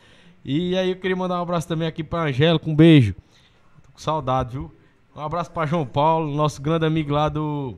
[0.44, 3.14] E aí eu queria mandar um abraço também aqui pra Angélica, um beijo.
[3.82, 4.72] Tô com saudade, viu?
[5.16, 7.74] Um abraço pra João Paulo, nosso grande amigo lá do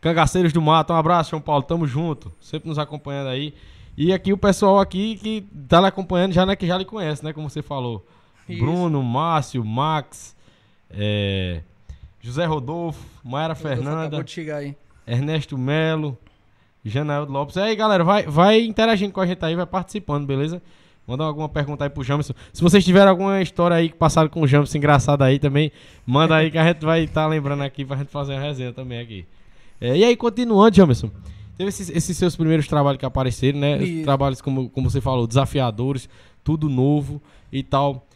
[0.00, 0.92] Cangaceiros do Mato.
[0.92, 1.62] Um abraço, João Paulo.
[1.62, 2.32] Tamo junto.
[2.40, 3.52] Sempre nos acompanhando aí.
[3.96, 7.24] E aqui o pessoal aqui que tá lhe acompanhando já, né, que já lhe conhece,
[7.24, 7.32] né?
[7.32, 8.06] Como você falou.
[8.48, 8.58] Isso.
[8.60, 10.34] Bruno, Márcio, Max,
[10.88, 11.62] é,
[12.20, 14.16] José Rodolfo, Mayara Fernanda.
[15.06, 16.18] Ernesto Melo,
[16.84, 17.56] Janael Lopes.
[17.56, 20.62] E aí, galera, vai, vai interagindo com a gente aí, vai participando, beleza?
[21.06, 22.34] Manda alguma pergunta aí pro Jamerson.
[22.52, 25.72] Se vocês tiverem alguma história aí que passaram com o Jamerson engraçada aí também,
[26.06, 29.00] manda aí que a gente vai estar lembrando aqui pra gente fazer uma resenha também
[29.00, 29.24] aqui.
[29.80, 31.10] É, e aí, continuando, Jamerson,
[31.56, 33.82] teve esses, esses seus primeiros trabalhos que apareceram, né?
[33.82, 34.04] Isso.
[34.04, 36.08] Trabalhos, como, como você falou, desafiadores,
[36.44, 38.06] tudo novo e tal.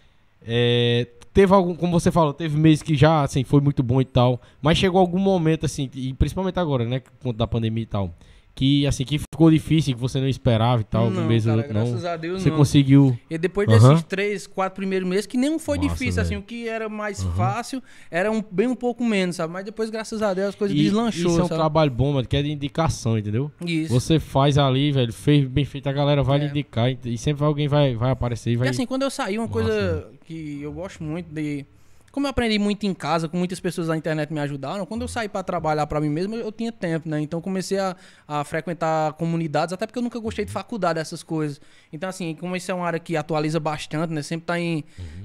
[0.46, 4.04] É, teve algum, como você falou, teve meses que já, assim, foi muito bom e
[4.04, 8.14] tal, mas chegou algum momento, assim, e principalmente agora, né, com da pandemia e tal,
[8.54, 11.74] que, assim, que ficou difícil, que você não esperava e tal, não, mês cara, outro,
[11.74, 11.84] não.
[11.84, 12.56] graças a Deus Você não.
[12.56, 13.18] conseguiu.
[13.28, 13.88] E depois Aham.
[13.90, 17.82] desses três, quatro primeiros meses, que nem foi difícil, assim, o que era mais fácil
[18.10, 19.52] era um, bem um pouco menos, sabe?
[19.52, 21.58] Mas depois, graças a Deus, as coisas E deslanchou, isso é um sabe?
[21.58, 23.50] trabalho bom, mano, que é de indicação, entendeu?
[23.66, 23.92] Isso.
[23.92, 26.48] Você faz ali, velho, fez bem feito, a galera vai lhe É.
[26.48, 28.68] indicar e, sempre alguém vai, vai aparecer e vai.
[28.68, 31.66] E assim, quando eu saí, uma coisa que eu gosto muito de.
[32.14, 35.08] Como eu aprendi muito em casa, com muitas pessoas da internet me ajudaram, quando eu
[35.08, 37.20] saí pra trabalhar pra mim mesmo, eu tinha tempo, né?
[37.20, 37.96] Então comecei a,
[38.28, 41.60] a frequentar comunidades, até porque eu nunca gostei de faculdade, essas coisas.
[41.92, 44.22] Então, assim, como isso é uma área que atualiza bastante, né?
[44.22, 44.84] Sempre tá em.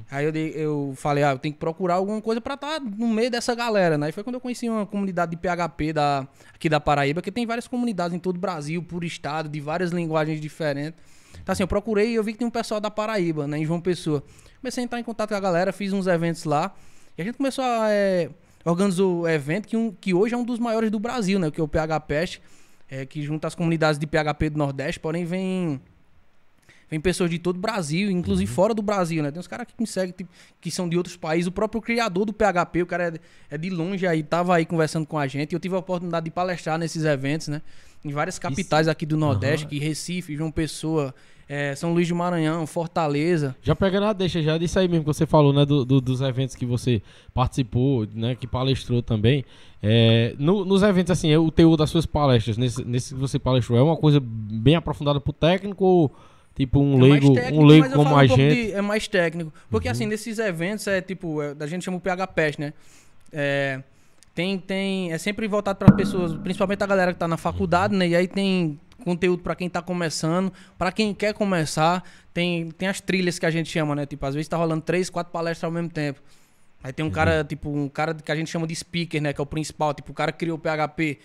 [0.10, 3.30] Aí eu, eu falei, ah, eu tenho que procurar alguma coisa pra estar no meio
[3.30, 4.10] dessa galera, né?
[4.10, 7.46] E foi quando eu conheci uma comunidade de PHP da, aqui da Paraíba, que tem
[7.46, 11.00] várias comunidades em todo o Brasil, por estado, de várias linguagens diferentes.
[11.42, 13.66] Então, assim, eu procurei e eu vi que tem um pessoal da Paraíba, né, em
[13.66, 14.24] João Pessoa.
[14.60, 16.74] Comecei a entrar em contato com a galera, fiz uns eventos lá.
[17.18, 17.90] E a gente começou a.
[17.90, 18.30] É,
[18.64, 21.50] organizou o evento que, um, que hoje é um dos maiores do Brasil, né?
[21.52, 22.42] Que é o PHPest,
[22.90, 25.82] é, que junta as comunidades de PHP do Nordeste, porém vem.
[26.90, 29.30] Vem pessoas de todo o Brasil, inclusive fora do Brasil, né?
[29.30, 31.46] Tem uns caras que me seguem, tipo, que são de outros países.
[31.46, 35.06] O próprio criador do PHP, o cara é, é de longe aí, tava aí conversando
[35.06, 35.52] com a gente.
[35.52, 37.62] E eu tive a oportunidade de palestrar nesses eventos, né?
[38.04, 39.70] Em várias capitais aqui do Nordeste, Aham.
[39.70, 41.14] que Recife, João Pessoa,
[41.50, 43.56] é, São Luís de Maranhão, Fortaleza.
[43.62, 45.66] Já pegando a deixa já disso aí mesmo que você falou, né?
[45.66, 47.02] do- do- dos eventos que você
[47.34, 48.36] participou, né?
[48.36, 49.44] Que palestrou também.
[49.84, 53.38] É, no- nos eventos, assim, é o teor das suas palestras, nesse, nesse que você
[53.38, 56.16] palestrou, é uma coisa bem aprofundada pro técnico ou
[56.56, 58.42] tipo um É leigo, técnico, um leigo como a um gente?
[58.42, 58.48] Uhum.
[58.68, 59.54] de- é mais técnico.
[59.70, 62.74] Porque assim, nesses eventos é tipo, é, a gente chama o PHPest, né?
[63.34, 63.82] É,
[64.40, 68.08] tem, tem, é sempre voltado para pessoas, principalmente a galera que tá na faculdade, né?
[68.08, 72.02] E aí tem conteúdo para quem tá começando, para quem quer começar,
[72.34, 74.06] tem, tem as trilhas que a gente chama, né?
[74.06, 76.22] Tipo, às vezes tá rolando três, quatro palestras ao mesmo tempo.
[76.82, 79.34] Aí tem um cara, tipo, um cara que a gente chama de speaker, né?
[79.34, 79.94] Que é o principal.
[79.94, 81.20] Tipo, o cara criou o PHP.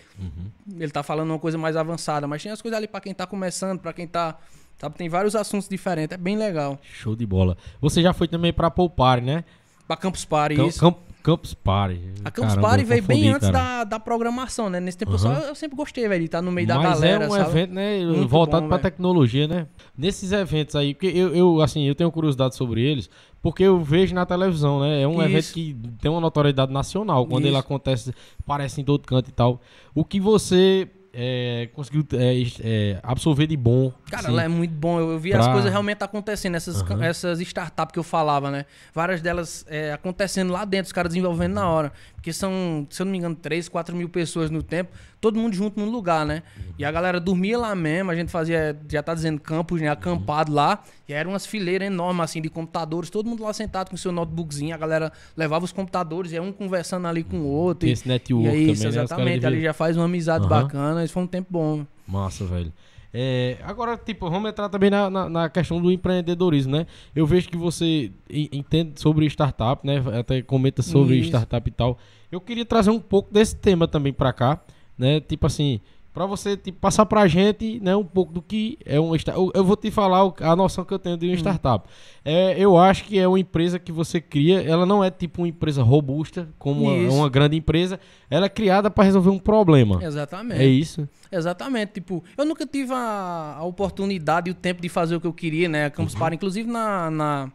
[0.77, 2.27] Ele tá falando uma coisa mais avançada.
[2.27, 4.37] Mas tem as coisas ali pra quem tá começando, pra quem tá.
[4.77, 6.13] Sabe, tem vários assuntos diferentes.
[6.13, 6.77] É bem legal.
[6.83, 7.55] Show de bola.
[7.79, 9.45] Você já foi também pra Poupar, né?
[9.87, 10.79] Pra Campus Party, Cam- isso.
[10.81, 11.99] Camp- Campus Party.
[12.23, 14.79] A Campus Caramba, Party veio bem antes da, da programação, né?
[14.79, 17.25] Nesse tempo eu, só, eu sempre gostei, velho, de estar no meio da Mas galera,
[17.25, 17.49] é um sabe?
[17.49, 18.91] evento, né, Muito voltado bom, pra velho.
[18.91, 19.65] tecnologia, né?
[19.97, 23.09] Nesses eventos aí, porque eu, eu, assim, eu tenho curiosidade sobre eles,
[23.41, 25.01] porque eu vejo na televisão, né?
[25.01, 25.53] É um evento Isso.
[25.55, 27.25] que tem uma notoriedade nacional.
[27.25, 27.59] Quando ele Isso.
[27.65, 28.13] acontece,
[28.45, 29.59] parece em todo canto e tal.
[29.95, 33.91] O que você é, conseguiu é, é, absorver de bom?
[34.11, 34.99] Cara, assim, é muito bom.
[34.99, 37.03] Eu, eu vi as Pra- coisas realmente acontecendo, essas, Aham.
[37.03, 38.65] essas startups que eu falava, né?
[38.93, 41.93] Várias delas é, acontecendo lá dentro, os caras desenvolvendo na hora.
[42.25, 45.55] Porque são, se eu não me engano, 3, 4 mil pessoas no tempo, todo mundo
[45.55, 46.41] junto num lugar, né?
[46.75, 49.89] E a galera dormia lá mesmo, a gente fazia, já tá dizendo campus, né?
[49.89, 50.83] Acampado lá.
[51.07, 54.73] E eram umas fileiras enormes, assim, de computadores, todo mundo lá sentado com seu notebookzinho.
[54.73, 57.81] A galera levava os computadores, e um conversando ali com o outro.
[57.81, 58.89] Tem E, esse e network é também, isso, né?
[58.89, 59.45] Os caras exatamente.
[59.45, 60.63] Ali já faz uma amizade Aham.
[60.63, 61.03] bacana.
[61.05, 61.85] Isso foi um tempo bom.
[62.07, 62.73] Massa, velho.
[63.17, 66.85] É, agora, tipo, vamos entrar também na, na, na questão do empreendedorismo, né?
[67.15, 70.03] Eu vejo que você en- entende sobre startup, né?
[70.19, 71.27] Até comenta sobre Isso.
[71.29, 71.97] startup e tal.
[72.29, 74.59] Eu queria trazer um pouco desse tema também pra cá,
[74.97, 75.21] né?
[75.21, 75.79] Tipo assim,
[76.15, 79.63] pra você tipo, passar pra gente, né, um pouco do que é um sta- eu,
[79.65, 81.87] vou te falar a noção que eu tenho de uma startup.
[82.23, 85.47] É, eu acho que é uma empresa que você cria, ela não é tipo uma
[85.47, 87.99] empresa robusta, como uma, uma grande empresa,
[88.29, 90.01] ela é criada pra resolver um problema.
[90.03, 90.61] Exatamente.
[90.61, 91.07] É isso?
[91.29, 95.27] Exatamente, tipo, eu nunca tive a, a oportunidade e o tempo de fazer o que
[95.27, 95.85] eu queria, né?
[95.85, 96.19] A Campus Uhum.
[96.21, 97.51] Party, inclusive na, na-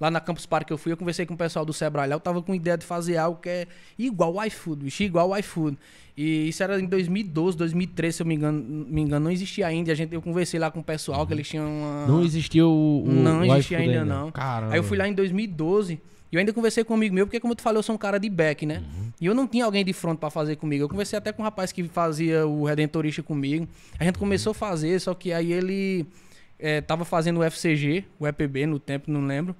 [0.00, 2.14] lá na Campus Party que eu fui, eu conversei com o pessoal do Sebrae, lá
[2.14, 3.66] eu tava com ideia de fazer algo que é
[3.98, 5.76] igual o iFood, bicho, igual o iFood.
[6.16, 9.92] E isso era em 2012, 2013, se eu me engano, me engano não existia ainda.
[9.92, 12.06] A gente, eu conversei lá com o pessoal que eles tinham uma...
[12.06, 14.30] Não existia o, o Não existia iFood ainda, não.
[14.30, 14.72] Caramba.
[14.72, 17.38] Aí eu fui lá em 2012 e eu ainda conversei com um amigo meu, porque
[17.38, 18.78] como eu te falei, eu sou um cara de back, né?
[18.78, 19.12] Uhum.
[19.20, 20.84] E eu não tinha alguém de front pra fazer comigo.
[20.84, 23.68] Eu conversei até com um rapaz que fazia o Redentorista comigo.
[23.98, 26.06] A gente começou a fazer, só que aí ele
[26.58, 29.54] eh, tava fazendo o FCG, o EPB no tempo, não lembro.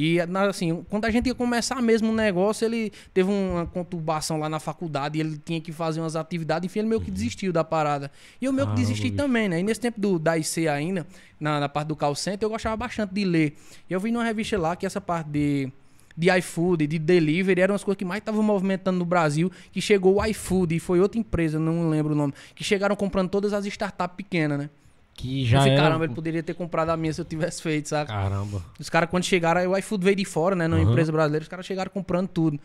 [0.00, 4.48] E assim, quando a gente ia começar mesmo o negócio, ele teve uma conturbação lá
[4.48, 7.64] na faculdade e ele tinha que fazer umas atividades, enfim, ele meio que desistiu da
[7.64, 8.08] parada.
[8.40, 9.58] E eu meio que Caramba, desisti também, né?
[9.58, 11.04] E nesse tempo do, da IC ainda,
[11.40, 13.56] na, na parte do call center, eu gostava bastante de ler.
[13.90, 15.72] E eu vi numa revista lá que essa parte de,
[16.16, 20.20] de iFood, de delivery, eram as coisas que mais estavam movimentando no Brasil, que chegou
[20.20, 23.66] o iFood, e foi outra empresa, não lembro o nome, que chegaram comprando todas as
[23.66, 24.70] startups pequenas, né?
[25.18, 28.12] Que já caramba, ele poderia ter comprado a minha se eu tivesse feito, saca?
[28.12, 28.62] Caramba.
[28.78, 30.68] Os caras, quando chegaram, aí o iFood veio de fora, né?
[30.68, 30.90] Numa Aham.
[30.92, 32.56] empresa brasileira, os caras chegaram comprando tudo.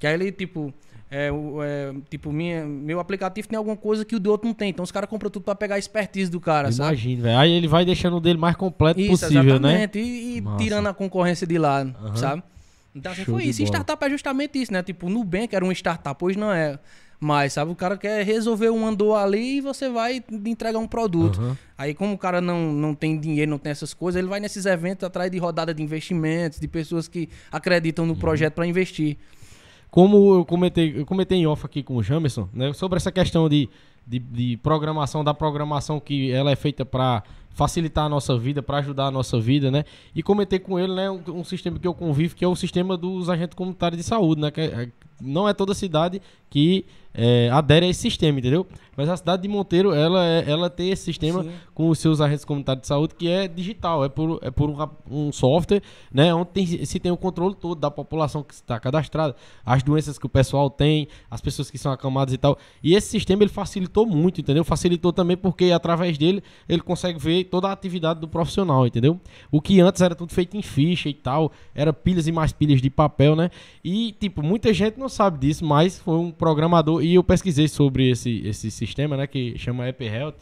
[0.00, 0.74] Que aí ele, tipo,
[1.08, 4.54] é, o- é, tipo minha, meu aplicativo tem alguma coisa que o do outro não
[4.54, 4.70] tem.
[4.70, 6.88] Então os caras compram tudo pra pegar a expertise do cara, sabe?
[6.88, 7.38] Imagina, velho.
[7.38, 9.84] Aí ele vai deixando o dele mais completo Isso, possível, né?
[9.84, 9.98] exatamente.
[10.00, 10.64] E, e Massa.
[10.64, 12.42] tirando a concorrência de lá, sabe?
[12.92, 13.62] Então assim, Show foi isso.
[13.62, 14.82] E startup é justamente isso, né?
[14.82, 16.76] Tipo, o Nubank era uma startup, hoje não é.
[17.22, 21.38] Mas, sabe, o cara quer resolver um andor ali e você vai entregar um produto.
[21.38, 21.56] Aham.
[21.76, 24.64] Aí, como o cara não, não tem dinheiro, não tem essas coisas, ele vai nesses
[24.64, 28.12] eventos atrás de rodada de investimentos, de pessoas que acreditam Uhum.
[28.12, 29.18] no projeto pra investir.
[29.90, 32.72] Como eu comentei, eu comentei em off aqui com o Jamerson, né?
[32.72, 33.68] Sobre essa questão de,
[34.06, 38.78] de, de programação, da programação que ela é feita para facilitar a nossa vida, para
[38.78, 39.84] ajudar a nossa vida, né?
[40.14, 42.96] E comentei com ele, né, um, um sistema que eu convivo, que é o sistema
[42.96, 44.50] dos agentes comunitários de saúde, né?
[44.52, 44.88] Que é- é-
[45.20, 48.66] não é toda cidade que é, adere a esse sistema, entendeu?
[48.96, 51.50] Mas a cidade de Monteiro, ela, é- ela tem esse sistema Sim.
[51.74, 54.76] com os seus agentes comunitários de saúde que é digital, é por, é por um,
[55.28, 56.34] um software, né?
[56.34, 60.26] Onde tem- se tem o controle todo da população que está cadastrada, as doenças que
[60.26, 62.58] o pessoal tem, as pessoas que são acamadas e tal.
[62.82, 64.64] E esse sistema ele facilitou muito, entendeu?
[64.64, 69.18] Facilitou também porque através dele ele consegue ver toda a atividade do profissional, entendeu?
[69.50, 72.82] O que antes era tudo feito em ficha e tal, era pilhas e mais pilhas
[72.82, 73.50] de papel, né?
[73.82, 78.10] E, tipo, muita gente não sabe disso, mas foi um programador, e eu pesquisei sobre
[78.10, 80.34] esse, esse sistema, né, que chama App Health.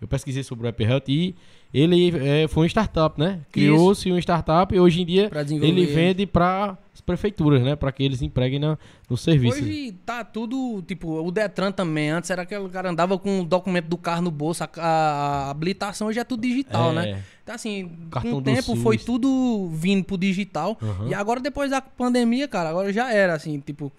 [0.00, 1.34] Eu pesquisei sobre o App Health e
[1.74, 3.40] ele é, foi uma startup, né?
[3.52, 7.76] Criou-se uma startup e hoje em dia ele vende para as prefeituras, né?
[7.76, 8.78] Para que eles empreguem na,
[9.10, 9.58] no serviço.
[9.62, 12.08] Hoje tá tudo, tipo, o Detran também.
[12.08, 16.06] Antes era aquele cara andava com o documento do carro no bolso, a, a- habilitação
[16.08, 16.94] hoje é tudo digital, É.
[16.94, 17.22] né?
[17.42, 18.82] Então, assim, Cartão com o tempo SUS.
[18.82, 20.78] foi tudo vindo pro digital.
[20.82, 21.08] Aham.
[21.08, 23.92] E agora, depois da pandemia, cara, agora já era, assim, tipo.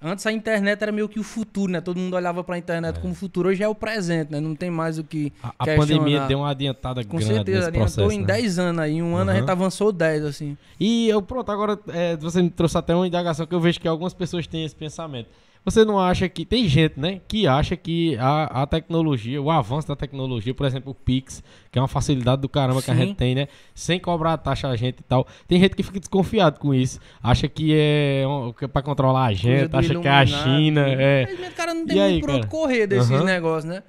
[0.00, 1.80] Antes a internet era meio que o futuro, né?
[1.80, 3.48] Todo mundo olhava pra internet como futuro.
[3.48, 4.38] Hoje é o presente, né?
[4.38, 5.32] Não tem mais o que.
[5.42, 8.26] A, a pandemia deu uma adiantada Com grande certeza, nesse adiantou processo, em né?
[8.26, 8.92] 10 anos aí.
[8.92, 10.56] Em um ano a gente avançou 10, assim.
[10.78, 13.88] E eu, pronto, agora é, você me trouxe até uma indagação que eu vejo que
[13.88, 15.28] algumas pessoas têm esse pensamento.
[15.64, 16.44] Você não acha que.
[16.46, 17.20] Tem gente, né?
[17.28, 21.78] Que acha que a, a tecnologia, o avanço da tecnologia, por exemplo, o Pix, que
[21.78, 23.00] é uma facilidade do caramba que a Sim.
[23.00, 23.48] gente tem, né?
[23.74, 25.26] Sem cobrar taxa a gente e tal.
[25.46, 26.98] Tem gente que fica desconfiado com isso.
[27.22, 30.24] Acha que é, um, que é pra controlar a gente, acha que é a.
[30.26, 30.86] China.
[30.88, 31.22] É.
[31.24, 32.46] Infelizmente, o cara não E tem aí, muito onde cara?
[32.50, 33.24] correr desses Aham.
[33.24, 33.82] negócios, né?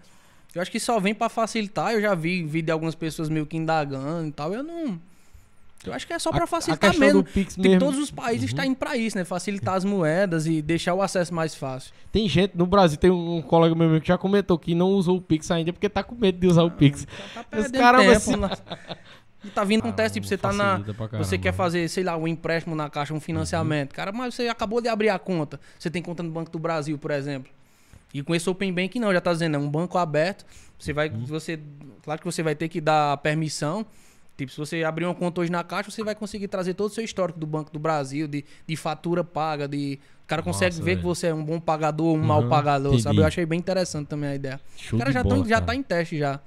[0.53, 1.93] Eu acho que só vem pra facilitar.
[1.93, 4.51] Eu já vi vídeo de algumas pessoas meio que indagando e tal.
[4.53, 4.99] Eu não.
[5.85, 7.23] Eu acho que é só A- pra a facilitar mesmo.
[7.23, 9.23] do Pix Tipo, todos os países estão indo pra isso, né?
[9.23, 11.93] Facilitar as moedas e deixar o acesso mais fácil.
[12.11, 15.21] Tem gente no Brasil, tem um colega meu que já comentou que não usou o
[15.21, 17.07] Pix ainda porque tá com medo de usar o Pix.
[17.33, 17.85] Tá Os tempo.
[18.11, 18.49] assim- na-
[19.41, 20.81] E tá vindo, acontece, tipo, você tá na.
[21.17, 23.93] Você quer fazer, sei lá, um empréstimo na caixa, um financiamento.
[23.95, 25.57] Cara, mas você acabou de abrir a conta.
[25.79, 27.49] Você tem conta no Banco do Brasil, por exemplo.
[28.13, 30.45] E com esse Open Bank não, já tá dizendo, é um banco aberto.
[30.77, 31.07] Você vai.
[31.09, 31.57] Você,
[32.03, 33.85] claro que você vai ter que dar permissão.
[34.39, 36.93] Tipo, se você abrir uma conta hoje na caixa, você vai conseguir trazer todo o
[36.93, 39.99] seu histórico do Banco do Brasil, de, de fatura paga, de.
[40.23, 40.99] O cara consegue Nossa, ver velho.
[40.99, 43.15] que você é um bom pagador, um mau Uhum, pagador, sabe?
[43.15, 43.19] entendi.
[43.21, 44.61] Eu achei bem interessante também a ideia.
[44.77, 45.65] Show O cara já, bola, tão, já cara.
[45.65, 46.39] tá em teste já.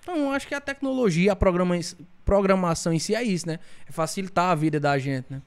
[0.00, 1.78] Então, eu acho que a tecnologia, a programa,
[2.24, 3.58] programação em si é isso, né?
[3.86, 5.42] É facilitar a vida da gente, né?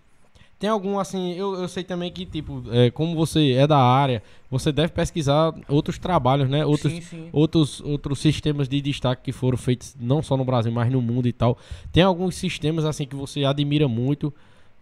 [0.60, 4.24] Tem algum, assim, eu, eu sei também que, tipo, é, como você é da área,
[4.50, 6.66] você deve pesquisar outros trabalhos, né?
[6.66, 7.30] Outros, Sim, sim.
[7.32, 11.28] outros, outros sistemas de destaque que foram feitos não só no Brasil, mas no mundo
[11.28, 11.60] e tal.
[11.92, 14.34] Tem alguns sistemas, assim, que você admira muito.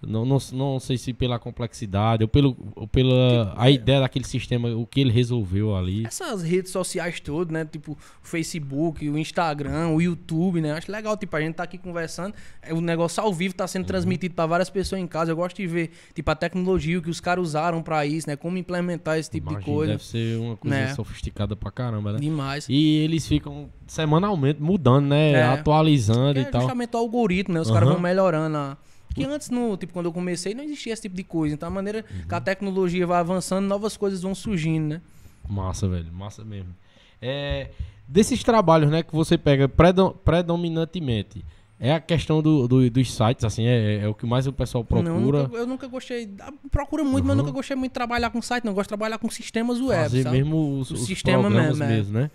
[0.02, 4.70] Não, não, não sei se pela complexidade ou, pelo, ou pela a ideia daquele sistema,
[4.70, 6.06] o que ele resolveu ali.
[6.06, 7.66] Essas redes sociais todas, né?
[7.66, 10.74] Tipo, o Facebook, o Instagram, o YouTube, né?
[10.74, 13.82] Acho legal, tipo, a gente tá aqui conversando, é, o negócio ao vivo tá sendo
[13.84, 13.88] Uhum.
[13.88, 15.32] transmitido pra várias pessoas em casa.
[15.32, 18.36] Eu gosto de ver, tipo, a tecnologia, o que os caras usaram pra isso, né?
[18.36, 19.92] Como implementar esse tipo de Imagino, coisa.
[19.94, 20.94] Deve ser uma coisa Né?
[20.94, 22.20] sofisticada pra caramba, né?
[22.20, 22.68] Demais.
[22.70, 25.32] E eles ficam semanalmente mudando, né?
[25.32, 25.44] É.
[25.44, 26.62] Atualizando É e tal.
[26.62, 27.62] justamente o algoritmo, né?
[27.62, 27.94] Os caras Aham.
[27.94, 28.56] vão melhorando.
[28.58, 28.78] A...
[29.14, 31.56] Que antes, no, tipo, quando eu comecei, não existia esse tipo de coisa.
[31.56, 32.28] Então, a maneira Uhum.
[32.28, 35.02] que a tecnologia vai avançando, novas coisas vão surgindo, né?
[35.48, 36.12] Massa, velho.
[36.12, 36.76] Massa mesmo.
[37.22, 37.70] É,
[38.08, 41.46] desses trabalhos, né, que você pega predom- predominantemente,
[41.80, 44.86] é a questão do, do- dos sites, assim, é, é o que mais o pessoal
[44.90, 45.44] Não, eu procura.
[45.44, 46.30] nunca- eu nunca gostei.
[46.40, 47.40] ah, Procura muito, mas Uhum.
[47.40, 48.72] eu nunca gostei muito de trabalhar com site, não.
[48.72, 50.04] Eu gosto de trabalhar com sistemas web.
[50.04, 50.38] fazer sabe?
[50.38, 52.22] mesmo os, O os sistema mesmo, mesmo, é.
[52.24, 52.32] né?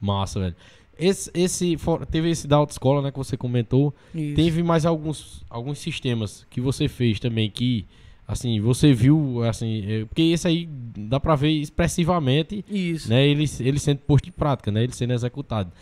[0.00, 0.56] Massa, velho.
[0.98, 1.76] Esse, esse
[2.10, 3.94] teve esse da autoescola, né, que você comentou.
[4.14, 4.36] Isso.
[4.36, 7.86] Teve mais alguns, alguns sistemas que você fez também que,
[8.26, 13.08] assim, você viu, assim, é, porque esse aí dá pra ver expressivamente Isso.
[13.08, 15.72] né, ele, ele sendo posto em prática, né, ele sendo executado.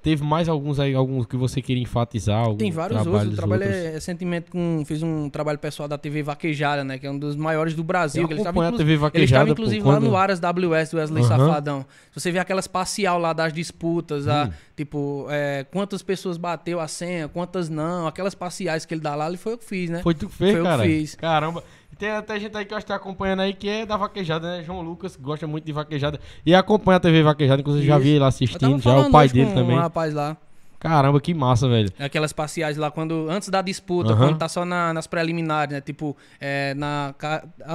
[0.00, 2.38] Teve mais alguns aí, alguns que você queria enfatizar?
[2.44, 3.30] algum Tem vários outros.
[3.30, 3.92] Eu trabalhei outros?
[3.94, 4.82] recentemente com.
[4.86, 6.98] Fiz um trabalho pessoal da TV Vaquejada, né?
[6.98, 8.22] Que é um dos maiores do Brasil.
[8.22, 10.90] Eu que eles acompanho a TV Vaquejada, estavam, pô, inclusive, quando- lá no Aras WS
[10.92, 11.28] do Wesley Aham.
[11.46, 11.86] Safadão.
[12.14, 14.50] Você vê aquelas parcial lá das disputas, a, Hum.
[14.76, 19.26] tipo, é, quantas pessoas bateu a senha, quantas não, aquelas parciais que ele dá lá,
[19.28, 20.00] ele foi eu que fiz, né?
[20.02, 20.82] Foi tu que fez, Foi eu que cara?
[20.84, 21.14] fiz.
[21.16, 21.64] Caramba.
[21.98, 24.58] Tem até gente aí que eu acho que tá acompanhando aí que é da vaquejada,
[24.58, 24.62] né?
[24.62, 26.20] João Lucas gosta muito de vaquejada.
[26.46, 28.02] E acompanha a TV Vaquejada, inclusive já Isso.
[28.04, 29.76] vi ele assistindo, já o pai dele também.
[29.76, 30.36] Um rapaz lá.
[30.80, 31.90] Caramba, que massa, velho.
[31.98, 34.28] Aquelas parciais lá, quando antes da disputa, Aham.
[34.28, 35.80] quando tá só na- nas preliminares, né?
[35.80, 37.12] Tipo, é, na,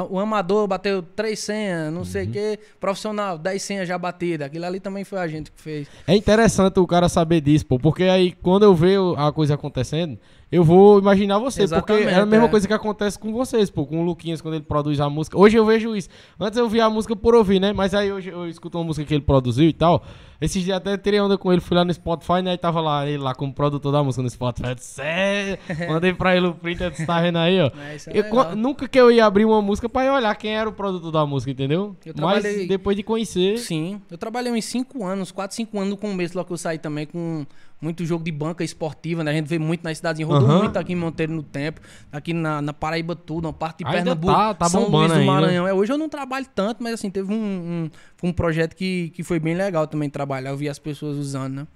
[0.10, 2.06] o amador bateu três senhas, não Uhum.
[2.06, 2.60] sei o quê.
[2.80, 4.48] Profissional, 10 senhas já batidas.
[4.48, 5.86] Aquilo ali também foi a gente que fez.
[6.08, 10.18] É interessante o cara saber disso, pô, porque aí quando eu vejo a coisa acontecendo,
[10.56, 12.50] eu vou imaginar você, porque é a Exatamente, mesma é.
[12.50, 15.38] coisa que acontece com vocês, pô, com o Luquinhas quando ele produz a música.
[15.38, 16.10] Hoje eu vejo isso.
[16.40, 17.74] Antes eu via a música por ouvir, né?
[17.74, 20.04] Mas aí hoje eu escuto uma música que ele produziu e tal.
[20.42, 22.54] Esses dias até tirei onda com ele, fui lá no Spotify, né?
[22.54, 24.70] E tava lá, ele lá como produtor da música no Spotify.
[24.70, 25.58] Eu disse, "É."
[25.90, 27.68] Mandei pra ele o print, disse, tá vendo aí, ó.
[27.80, 30.70] É, é Eu nunca que eu ia abrir uma música pra ir olhar quem era
[30.70, 31.96] o produtor da música, entendeu?
[32.06, 33.58] Eu Mas trabalhei- depois de conhecer.
[33.58, 36.78] Sim, eu trabalhei uns 5 anos, 4, 5 anos no começo, lá que eu saí
[36.78, 37.46] também com
[37.84, 39.32] muito jogo de banca esportiva, né?
[39.32, 40.60] A gente vê muito nas cidades, rodou Aham.
[40.60, 41.82] muito aqui em Monteiro no tempo,
[42.12, 45.20] aqui na, na Paraíba tudo, uma parte de Ainda Pernambuco, tá- tá São Luís do
[45.20, 45.32] ainda.
[45.32, 45.68] Maranhão.
[45.68, 49.10] É, hoje eu não trabalho tanto, mas assim, teve um, um, foi um projeto que,
[49.10, 51.68] que foi bem legal também trabalhar, eu vi as pessoas usando, né?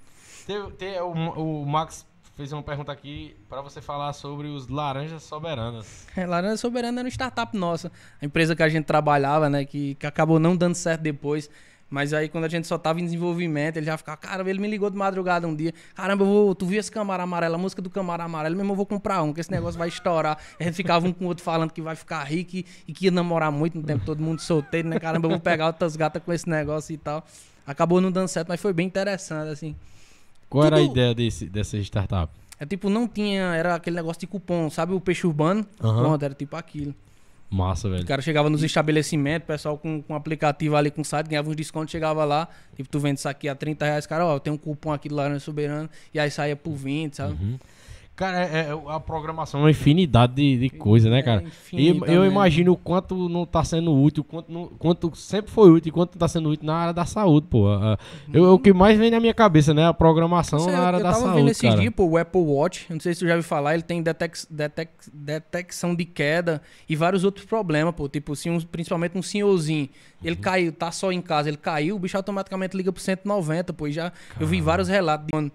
[0.47, 2.05] Tem- tem- o, o Max
[2.37, 6.05] fez uma pergunta aqui pra você falar sobre os laranjas soberanas.
[6.15, 7.91] É, Laranja Soberana era uma startup nossa,
[8.21, 9.65] a empresa que a gente trabalhava, né?
[9.65, 11.49] Que, que acabou não dando certo depois.
[11.89, 14.67] Mas aí quando a gente só tava em desenvolvimento, ele já ficava, cara, ele me
[14.67, 15.73] ligou de madrugada um dia.
[15.95, 18.75] Caramba, eu vou, tu viu esse Camaro Amarelo, a música do Camaro Amarelo, mesmo eu
[18.75, 20.37] vou comprar um, que esse negócio vai estourar.
[20.59, 23.05] A gente ficava um com o outro falando que vai ficar rico e, e que
[23.05, 24.99] ia namorar muito no tempo, todo mundo solteiro, né?
[24.99, 27.25] Caramba, eu vou pegar outras gatas com esse negócio e tal.
[27.65, 29.75] Acabou não dando certo, mas foi bem interessante, assim.
[30.49, 32.31] Qual era a Tudo- ideia desse, dessa startup?
[32.59, 35.65] É tipo, não tinha, era aquele negócio de cupom, sabe o peixe urbano?
[35.81, 35.99] Aham.
[36.01, 36.93] Pronto, era tipo aquilo.
[37.49, 38.03] Massa, velho.
[38.03, 41.55] O cara chegava nos estabelecimentos, o pessoal com, com aplicativo ali com site, ganhava uns
[41.55, 44.57] descontos, chegava lá, tipo, tu vende isso aqui a 30 reais, cara, ó, tem um
[44.57, 47.33] cupom aqui do Laranja Soberano, e aí saía por 20, sabe?
[47.33, 47.57] Uhum.
[48.17, 51.43] Cara, é, é- a programação é uma infinidade de, de coisa, né, É cara?
[51.43, 52.25] E infinita eu mesmo.
[52.33, 56.17] imagino o quanto não tá sendo útil, quanto, não- quanto sempre foi útil e quanto
[56.17, 57.67] tá sendo útil na área da saúde, pô.
[58.33, 59.85] Eu- o que mais vem na minha cabeça, né?
[59.85, 62.41] A programação Você- na área eu da tava saúde, vendo esses dias, pô, o Apple
[62.41, 66.59] Watch, não sei se tu já ouviu falar, ele tem detex, detex, detecção de queda
[66.89, 68.09] e vários outros problemas, pô.
[68.09, 69.87] Tipo, se um- principalmente um senhorzinho,
[70.23, 70.41] ele Uhum.
[70.41, 73.85] caiu, tá só em casa, ele caiu, o bicho automaticamente liga pro 190, pô.
[73.87, 75.51] e Já, eu vi vários relatos de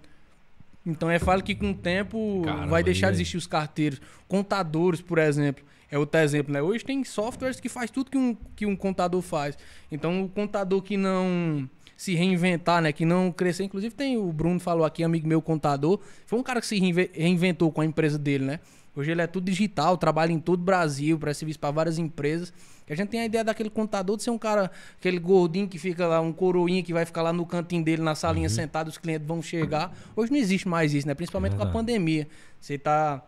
[0.85, 4.01] Então é falo que com o tempo Caramba, vai deixar de existir os carteiros.
[4.27, 6.61] Contadores, por exemplo, é outro exemplo, né?
[6.61, 9.57] Hoje tem softwares que faz tudo que um, que um contador faz.
[9.91, 12.91] Então o contador que não se reinventar, né?
[12.91, 13.63] Que não crescer.
[13.63, 15.99] Inclusive tem o Bruno falou aqui, amigo meu contador.
[16.25, 18.59] Foi um cara que se reinve- reinventou com a empresa dele, né?
[18.95, 22.53] Hoje ele é tudo digital, trabalha em todo o Brasil, presta serviço para várias empresas.
[22.87, 24.69] E a gente tem a ideia daquele contador de ser um cara,
[24.99, 28.13] aquele gordinho que fica lá, um coroinha que vai ficar lá no cantinho dele, na
[28.13, 29.91] salinha sentado, os clientes vão chegar.
[30.15, 31.13] Hoje não existe mais isso, né?
[31.15, 32.27] Principalmente com a pandemia.
[32.59, 33.23] Você tá,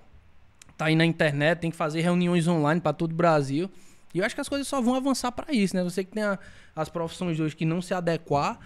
[0.77, 3.69] tá aí na internet, tem que fazer reuniões online para todo o Brasil.
[4.13, 5.83] E eu acho que as coisas só vão avançar para isso, né?
[5.83, 6.37] Você que tem a-
[6.75, 8.59] as profissões hoje que não se adequar,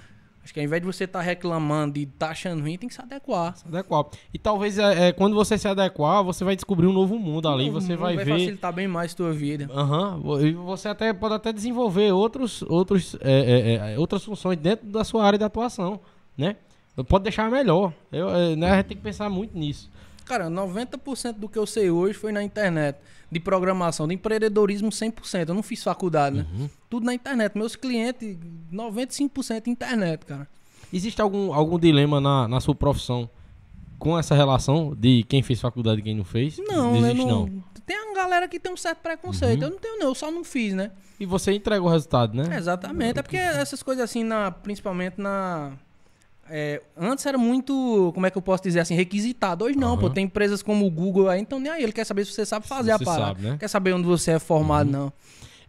[0.50, 3.02] acho que ao invés de você estar reclamando e tá achando ruim, tem que se
[3.02, 3.56] adequar.
[3.56, 4.06] Se adequar.
[4.34, 7.70] E talvez é, é, quando você se adequar, você vai descobrir um novo mundo ali,
[7.70, 8.26] você vai, ver.
[8.26, 9.70] facilitar bem mais a tua vida.
[9.72, 14.88] Aham, e você até pode até desenvolver outros, outros, é, é, é, outras funções dentro
[14.88, 16.00] da sua área de atuação,
[16.36, 16.56] né?
[17.08, 17.93] Pode deixar melhor.
[18.12, 19.89] Eu, é, né, a gente tem que pensar muito nisso.
[20.26, 22.97] Cara, 90% do que eu sei hoje foi na internet.
[23.32, 25.50] De programação, de empreendedorismo 100%.
[25.50, 26.46] Eu não fiz faculdade, né?
[26.52, 26.70] Uhum.
[26.90, 27.56] Tudo na internet.
[27.56, 28.38] Meus clientes,
[28.74, 30.48] 95% internet, cara.
[30.92, 33.30] Existe algum, algum dilema na, na sua profissão
[34.00, 36.58] com essa relação de quem fez faculdade e quem não fez?
[36.58, 37.10] Não, né?
[37.10, 37.42] existe, Não, não.
[37.44, 37.64] Uhum.
[37.86, 39.64] Tem uma galera que tem um certo preconceito.
[39.64, 40.08] Eu não tenho, não.
[40.10, 40.92] Eu só não fiz, né?
[41.20, 42.56] E você entrega o resultado, né?
[42.56, 43.18] Exatamente.
[43.18, 45.72] É porque essas coisas assim, na, principalmente na.
[46.50, 49.66] É, antes era muito, como é que eu posso dizer assim, requisitado.
[49.66, 50.00] Hoje não, Aham.
[50.00, 50.10] pô.
[50.10, 51.84] Tem empresas como o Google aí, então nem aí.
[51.84, 53.26] Ele quer saber se você sabe fazer a você parada.
[53.28, 53.58] sabe, né?
[53.60, 55.14] Quer saber onde você é formado, não.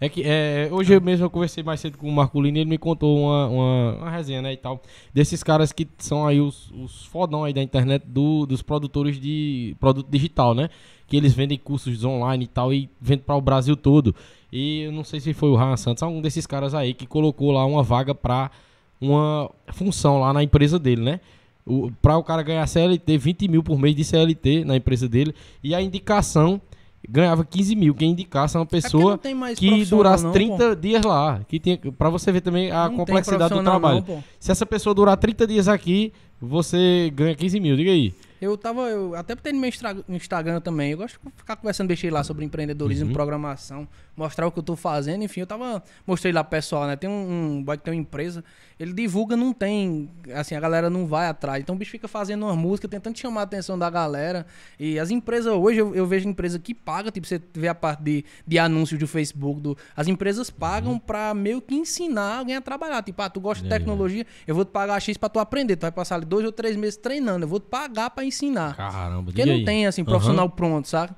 [0.02, 2.70] É que é, hoje eu mesmo eu conversei mais cedo com o Marculino e ele
[2.70, 4.80] me contou uma, uma, uma resenha, né, e tal.
[5.12, 9.76] Desses caras que são aí os, os fodão aí da internet do, dos produtores de
[9.78, 10.70] produto digital, né?
[11.06, 14.14] Que eles vendem cursos online e tal e vendem para o Brasil todo.
[14.50, 17.52] E eu não sei se foi o Ryan Santos, algum desses caras aí que colocou
[17.52, 18.50] lá uma vaga pra
[19.00, 21.20] uma função lá na empresa dele, né?
[21.66, 25.34] O, pra o cara ganhar CLT, 20 mil por mês de CLT na empresa dele.
[25.62, 26.60] E a indicação
[27.08, 27.94] ganhava 15 mil.
[27.94, 31.40] Quem indicasse uma É pessoa mais que durasse não, 30 dias lá.
[31.48, 33.96] Que tinha, pra você ver também a Não complexidade do trabalho.
[33.96, 34.18] não, pô.
[34.38, 37.76] Se essa pessoa durar 30 dias aqui, você ganha 15 mil.
[37.76, 38.12] Diga aí.
[38.40, 38.82] Eu tava.
[38.88, 39.70] Eu até botei no meu
[40.08, 40.92] Instagram também.
[40.92, 43.12] Eu gosto de ficar conversando, deixei lá sobre empreendedorismo, Uhum.
[43.12, 43.86] programação,
[44.16, 45.22] mostrar o que eu tô fazendo.
[45.22, 45.82] Enfim, eu tava.
[46.06, 46.96] Mostrei lá pro pessoal, né?
[46.96, 48.42] Tem um, um boy que tem uma empresa.
[48.78, 50.10] Ele divulga, não tem.
[50.34, 51.60] Assim, a galera não vai atrás.
[51.62, 54.46] Então o bicho fica fazendo uma música, tentando chamar a atenção da galera.
[54.78, 58.02] E as empresas, hoje eu, eu vejo empresa que paga, tipo, você vê a parte
[58.02, 59.60] de, de anúncios do Facebook.
[59.60, 63.02] Do, as empresas pagam pra meio que ensinar alguém a trabalhar.
[63.02, 63.74] Tipo, ah, tu gosta de Uhum.
[63.74, 65.76] É, tecnologia, eu vou te pagar X pra tu aprender.
[65.76, 67.44] Tu vai passar ali dois ou três meses treinando.
[67.44, 68.74] Eu vou te pagar pra ensinar.
[68.76, 69.64] Caramba, Porque não aí.
[69.64, 71.12] tem, assim, profissional pronto, sabe?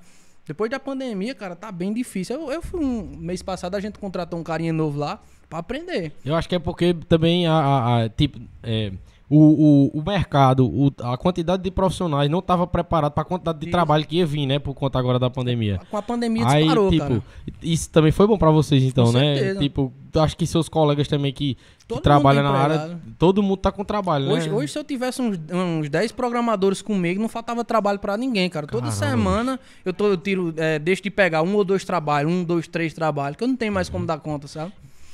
[0.45, 2.35] Depois da pandemia, cara, tá bem difícil.
[2.41, 6.13] Eu, eu fui um mês passado, a gente contratou um carinha novo lá pra aprender.
[6.25, 8.93] Eu acho que é porque também a, a- a- tipo, é,
[9.35, 13.59] o, o, o mercado, o- a quantidade de profissionais não estava preparado para a quantidade
[13.59, 13.73] de Isso.
[13.73, 15.81] trabalho que ia vir, né, por conta agora da pandemia.
[15.91, 17.23] Com a pandemia Aí, disparou, tipo, cara.
[17.63, 19.35] isso também foi bom pra vocês, então, Com né?
[19.37, 19.61] certeza.
[19.61, 21.57] Tipo, acho que seus colegas também que,
[21.89, 24.55] que trabalham na área, todo mundo tá com trabalho, Hoje, né?
[24.55, 28.67] hoje, se eu tivesse uns, uns 10 programadores comigo, não faltava trabalho pra ninguém, cara.
[28.67, 32.31] Toda Caramba, semana eu, tô, eu tiro, é, deixo de pegar um ou dois trabalhos,
[32.31, 33.93] um, dois, três trabalhos, que eu não tenho mais Uhum.
[33.93, 34.73] como dar conta, sabe?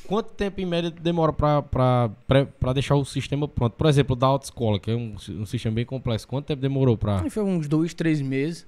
[0.08, 3.74] Quanto tempo em média demora pra deixar o sistema pronto?
[3.74, 6.26] Por exemplo, da autoescola, que é um, um sistema bem complexo.
[6.26, 6.98] Quanto tempo demorou.
[7.22, 8.66] Aí Foi uns dois, três meses.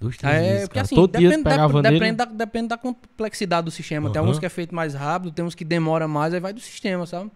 [0.00, 0.84] Dois, três É, meses, porque cara.
[0.86, 1.98] assim, Todo dia depende, você pegava dep- nele...
[2.00, 4.10] depende, da, depende da complexidade do sistema.
[4.10, 4.26] Tem Aham.
[4.26, 7.06] alguns que é feito mais rápido, tem uns que demora mais, aí vai do sistema,
[7.06, 7.30] sabe?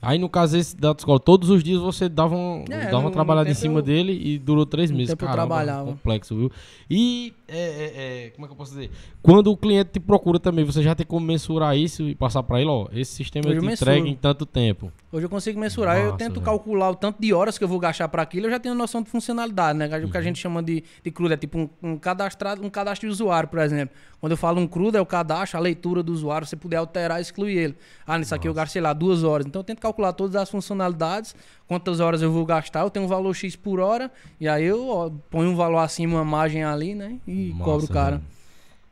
[0.00, 3.10] Aí, no caso esse da autoescola, todos os dias você dava, um, É, dava uma
[3.10, 5.08] trabalhada em cima eu- dele e durou três meses.
[5.08, 5.90] tempo eu Caramba, trabalhava.
[5.90, 6.52] complexo, viu?
[6.88, 8.90] E, é, é, é, como é que eu posso dizer?
[9.20, 12.60] Quando o cliente te procura também, você já tem como mensurar isso e passar pra
[12.60, 14.92] ele, ó, esse sistema Hoje eu te eu entrega em tanto tempo.
[15.10, 16.42] Hoje eu consigo mensurar, eu Massa, tento velho.
[16.44, 19.02] calcular o tanto de horas que eu vou gastar para aquilo, eu já tenho noção
[19.02, 19.86] de funcionalidade, né?
[19.86, 20.10] O que Uhum.
[20.14, 23.48] a gente chama de, de crudo é tipo um, um, cadastrado, um cadastro de usuário,
[23.48, 23.94] por exemplo.
[24.20, 27.18] Quando eu falo um crudo, é o cadastro, a leitura do usuário, você puder alterar
[27.18, 27.74] e excluir ele.
[28.06, 29.46] Ah, nisso aqui eu gasto, sei lá, duas horas.
[29.46, 31.34] Então eu tento calcular todas as funcionalidades,
[31.66, 34.10] quantas horas eu vou gastar, eu tenho um valor X por hora,
[34.40, 37.18] e aí eu ó, ponho um valor acima, uma margem ali, né?
[37.26, 38.22] E Massa, cobro o cara.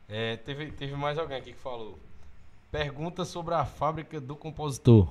[0.09, 1.97] É, teve, teve mais alguém aqui que falou.
[2.71, 5.07] Pergunta sobre a fábrica do compositor.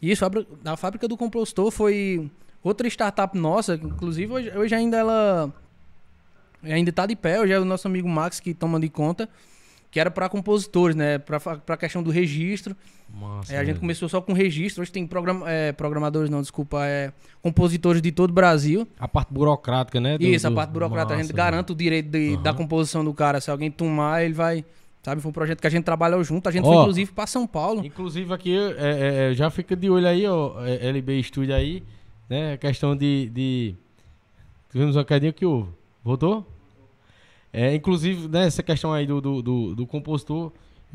[0.00, 2.30] Isso, a fábrica- a fábrica do compostor foi
[2.62, 5.52] outra startup nossa, inclusive hoje, hoje ainda ela
[6.62, 9.28] ainda tá de pé, hoje é o nosso amigo Max que toma de conta,
[9.96, 12.76] que era para compositores, né, para a questão do registro.
[13.18, 13.80] Massa, É, a gente velho.
[13.80, 18.28] começou só com registro, hoje tem programa, é, programadores não, desculpa, é compositores de todo
[18.28, 18.86] o Brasil.
[19.00, 20.18] A parte burocrática, né?
[20.18, 22.58] do- Isso, a parte burocrática, a gente Massa, garante o direito de- da Aham.
[22.58, 24.66] composição do cara, se alguém tomar, ele vai,
[25.02, 27.26] sabe, foi um projeto que a gente trabalhou junto, a gente Ó, foi inclusive para
[27.26, 27.82] São Paulo.
[27.82, 31.82] Inclusive aqui, é, é, é, já fica de olho aí, ó, é, LB Studio aí,
[32.28, 32.52] né?
[32.52, 33.74] A questão de, de,
[34.70, 35.70] Tivemos uma quedinha que houve.
[36.04, 36.46] Voltou?
[37.58, 40.52] É, inclusive, né, essa questão aí do, do, do, do compositor,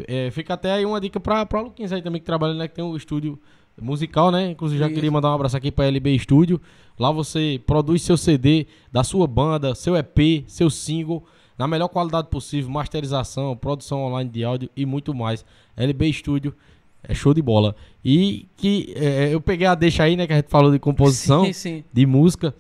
[0.08, 2.76] é, fica até aí uma dica pra, pra Luquinhas aí também que trabalha, né, que
[2.76, 3.40] tem um estúdio
[3.82, 4.52] musical, né?
[4.52, 4.94] Inclusive já Isso.
[4.94, 6.62] queria mandar um abraço aqui pra LB Studio.
[7.00, 11.26] Lá você produz seu CD da sua banda, seu EP, seu single,
[11.58, 15.44] na melhor qualidade possível, masterização, produção online de áudio e muito mais.
[15.76, 16.54] LB Studio
[17.02, 17.76] é show de bola.
[18.06, 21.44] E que é, eu peguei a deixa aí, né, que a gente falou de composição
[21.46, 21.84] Sim, sim.
[21.92, 22.54] de música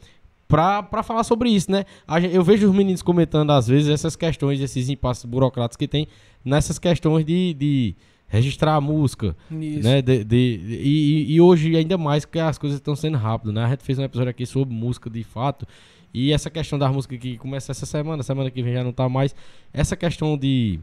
[0.52, 1.86] pra falar sobre isso, né?
[2.32, 6.08] Eu vejo os meninos comentando às vezes essas questões, esses impasses burocráticos que tem
[6.43, 7.95] nessas questões de, de
[8.28, 9.84] registrar a música, Isso.
[9.88, 10.02] né?
[10.02, 13.64] De, de- de- e, e hoje ainda mais que as coisas estão sendo rápidas, né?
[13.66, 15.66] A gente fez um episódio aqui sobre música de fato
[16.14, 19.08] e essa questão da música que começa essa semana, semana que vem já não tá
[19.10, 19.34] mais,
[19.74, 20.80] essa questão de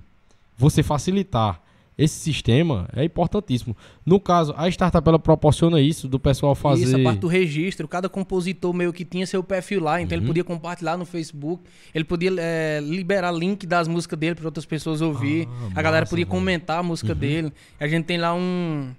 [0.57, 1.61] você facilitar
[1.99, 3.76] esse sistema é importantíssimo.
[4.07, 7.88] No caso, a startup ela proporciona isso do pessoal fazer Isso, a parte do registro.
[7.88, 10.28] Cada compositor meio que tinha seu perfil lá, então ele Uhum.
[10.28, 15.01] podia compartilhar no Facebook, ele podia eh, liberar link das músicas dele para outras pessoas
[15.01, 15.49] ouvir.
[15.51, 16.30] Ah, a galera massa, podia velho.
[16.38, 17.53] comentar a música dele.
[17.80, 18.92] A gente tem lá um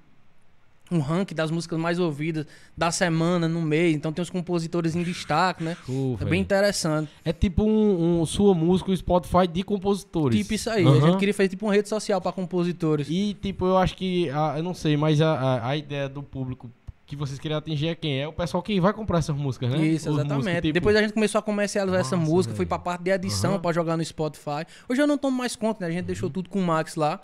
[0.91, 2.45] um ranking das músicas mais ouvidas
[2.77, 3.95] da semana, no mês.
[3.95, 5.77] Então tem os compositores em destaque, né?
[6.19, 7.09] É bem interessante.
[7.23, 10.37] É tipo um, um sua música, o Spotify de compositores.
[10.39, 10.85] Tipo isso aí.
[10.85, 11.01] A Aham.
[11.01, 13.07] gente queria fazer tipo uma rede social para compositores.
[13.09, 16.23] E tipo, eu acho que, a- eu não sei, mas a, a, a ideia do
[16.23, 16.69] público
[17.05, 18.21] que vocês querem atingir é quem?
[18.21, 19.77] É o pessoal que vai comprar essas músicas, né?
[19.79, 20.37] Isso, Os exatamente.
[20.43, 22.57] músicos, tipo, Depois a gente começou a comercializar essa Massa, música, velho.
[22.57, 23.61] foi pra parte de edição Aham.
[23.61, 24.63] pra jogar no Spotify.
[24.87, 25.87] Hoje eu não tomo mais conta, né?
[25.87, 26.05] A gente Uhum.
[26.07, 27.19] deixou tudo com o Max lá.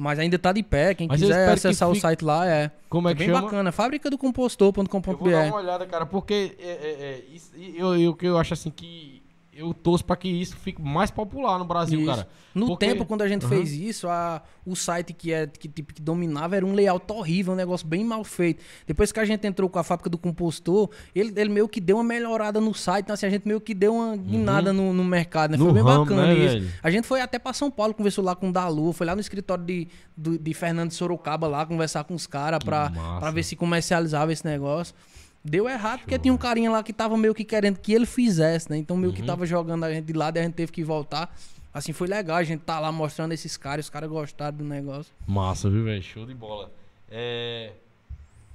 [0.00, 0.94] Mas ainda tá de pé.
[0.94, 3.14] Quem Mas eu quiser espero que acessar o fique- site lá é, Como é é
[3.14, 3.42] que bem chama?
[3.42, 3.70] bacana.
[3.70, 5.28] Fábrica do Eu vou dar compostor.com.br.
[5.48, 8.70] uma olhada, cara, porque é, é, é, isso, e eu, eu, que eu acho assim
[8.70, 9.19] que
[9.60, 12.08] eu torço pra que isso fique mais popular no Brasil, Isso.
[12.10, 12.28] cara.
[12.54, 13.54] No Porque- tempo, quando a gente Aham.
[13.56, 17.52] fez isso, a, o site que, é, que, tipo, que dominava era um layout horrível,
[17.52, 18.62] um negócio bem mal feito.
[18.86, 21.96] Depois que a gente entrou com a fábrica do compostor, ele, ele meio que deu
[21.98, 25.04] uma melhorada no site, então assim, a gente meio que deu uma guinada no, no
[25.04, 25.58] mercado, né?
[25.58, 25.64] Uhum.
[25.66, 26.54] No Foi bem ramo, bacana né, isso.
[26.60, 26.72] velho?
[26.82, 29.20] A gente foi até pra São Paulo, conversou lá com o Dalu, foi lá no
[29.20, 29.86] escritório de,
[30.16, 34.94] do- de Fernando Sorocaba lá, conversar com os caras pra ver se comercializava esse negócio.
[35.44, 38.70] Deu errado porque tinha um carinha lá que tava meio que querendo que ele fizesse,
[38.70, 38.76] né?
[38.76, 39.16] Então meio Uhum.
[39.16, 41.34] que tava jogando a gente de lado e a gente teve que voltar.
[41.72, 45.12] Assim, foi legal a gente tá lá mostrando esses caras, os caras gostaram do negócio.
[45.26, 46.02] Massa, viu, velho?
[46.02, 46.70] Show de bola.
[47.10, 47.72] É.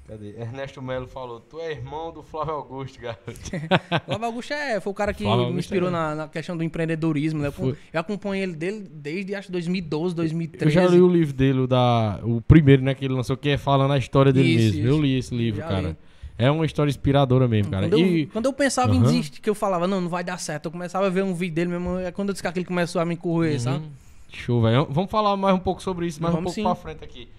[0.08, 0.36] Cadê?
[0.40, 3.24] Ernesto Melo falou: Tu é irmão do Flávio Augusto, garoto.
[4.06, 5.92] Flávio Augusto é, foi o cara que Flávio me Augusto inspirou é.
[5.92, 7.52] na, na questão do empreendedorismo, né?
[7.58, 10.72] Eu, eu acompanho ele dele desde acho 2012, Eu 2013.
[10.72, 13.58] já li o livro dele, o, da, o primeiro, né, que ele lançou, que é
[13.58, 14.80] falando a história dele Isso, mesmo.
[14.80, 14.88] isso.
[14.88, 15.88] Eu li esse livro, Já cara.
[15.90, 15.98] li.
[16.38, 17.88] É uma história inspiradora mesmo, cara.
[17.88, 19.06] Quando, E eu, quando eu pensava em Aham.
[19.06, 20.66] desistir, que eu falava, não, não vai dar certo.
[20.66, 21.98] Eu começava a ver um vídeo dele mesmo.
[22.00, 23.86] É quando eu disse que aquele começou a me corroer, sabe?
[23.86, 23.92] Uhum.
[24.30, 24.86] Show, velho.
[24.90, 26.76] Vamos falar mais um pouco sobre isso, mais um Vamos pouco sim.
[26.76, 27.30] pra frente aqui.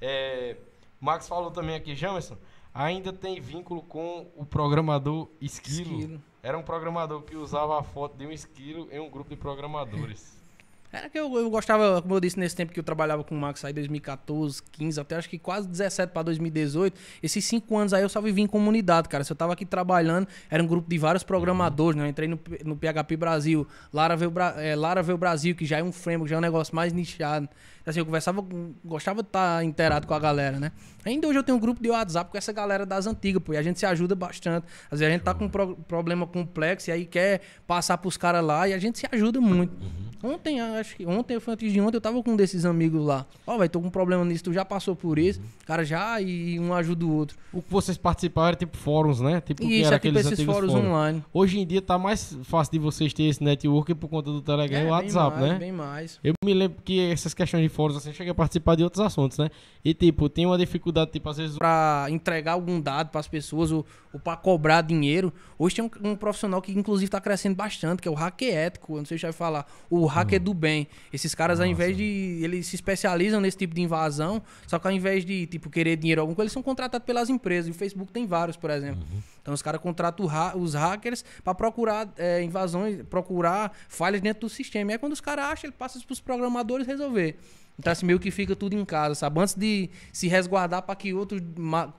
[0.00, 0.56] É,
[1.00, 2.36] Max falou também aqui, Jamerson,
[2.72, 5.98] ainda tem vínculo com o programador Esquilo.
[6.00, 6.22] Esquilo.
[6.42, 10.38] Era um programador que usava a foto de um esquilo em um grupo de programadores.
[10.94, 13.38] Era que eu, eu gostava, como eu disse, nesse tempo que eu trabalhava com o
[13.38, 16.96] Max aí, 2014, 15, até acho que quase 17 para 2018.
[17.20, 19.24] Esses cinco anos aí eu só vivi em comunidade, cara.
[19.24, 22.06] Se eu tava aqui trabalhando, era um grupo de vários programadores, né?
[22.06, 26.30] Eu entrei no, no PHP Brasil, Laravel, é, Laravel Brasil, que já é um framework,
[26.30, 27.48] já é um negócio mais nichado.
[27.86, 28.42] Assim, eu conversava,
[28.84, 30.72] gostava de estar inteirado com a galera, né?
[31.04, 33.58] Ainda hoje eu tenho um grupo de WhatsApp com essa galera das antigas, pô, e
[33.58, 34.64] a gente se ajuda bastante.
[34.90, 38.16] Às vezes a gente tá com um pro- problema complexo e aí quer passar pros
[38.16, 39.72] caras lá e a gente se ajuda muito.
[40.22, 43.26] Ontem, acho que ontem, foi antes de ontem, eu tava com um desses amigos lá.
[43.46, 45.38] Ó, velho, tô com um problema nisso, tu já passou por isso.
[45.62, 47.36] O cara já e um ajuda o outro.
[47.52, 49.42] O que vocês participaram era tipo fóruns, né?
[49.42, 50.88] Tipo, que E isso era é tipo aqueles esses fóruns fóruns.
[50.88, 51.22] online.
[51.34, 54.78] Hoje em dia tá mais fácil de vocês terem esse network por conta do Telegram
[54.78, 55.58] e É, bem WhatsApp, mais, né?
[55.58, 56.18] Bem mais.
[56.24, 59.36] Eu me lembro que essas questões de fóruns, assim, cheguei a participar de outros assuntos,
[59.36, 59.50] né?
[59.84, 61.58] E, tipo, tem uma dificuldade, tipo, às vezes...
[61.58, 65.32] Pra entregar algum dado pras pessoas ou, ou para cobrar dinheiro.
[65.58, 68.92] Hoje tem um, um profissional que inclusive tá crescendo bastante, que é o hacker ético.
[68.94, 69.66] Eu não sei se já vai falar.
[69.90, 70.44] O hacker Hum.
[70.44, 70.86] do bem.
[71.12, 72.40] Esses caras, ao invés de.
[72.42, 76.20] Eles se especializam nesse tipo de invasão, só que ao invés de, tipo, querer dinheiro
[76.20, 77.68] algum, eles são contratados pelas empresas.
[77.68, 79.02] E o Facebook tem vários, por exemplo.
[79.12, 79.18] Uhum.
[79.42, 84.48] Então os caras contratam ha- os hackers para procurar é, invasões, procurar falhas dentro do
[84.48, 84.92] sistema.
[84.92, 87.36] E aí quando os caras acham, ele passa pros programadores resolver.
[87.78, 89.40] Então, assim, meio que fica tudo em casa, sabe?
[89.40, 91.42] Antes de se resguardar para que outros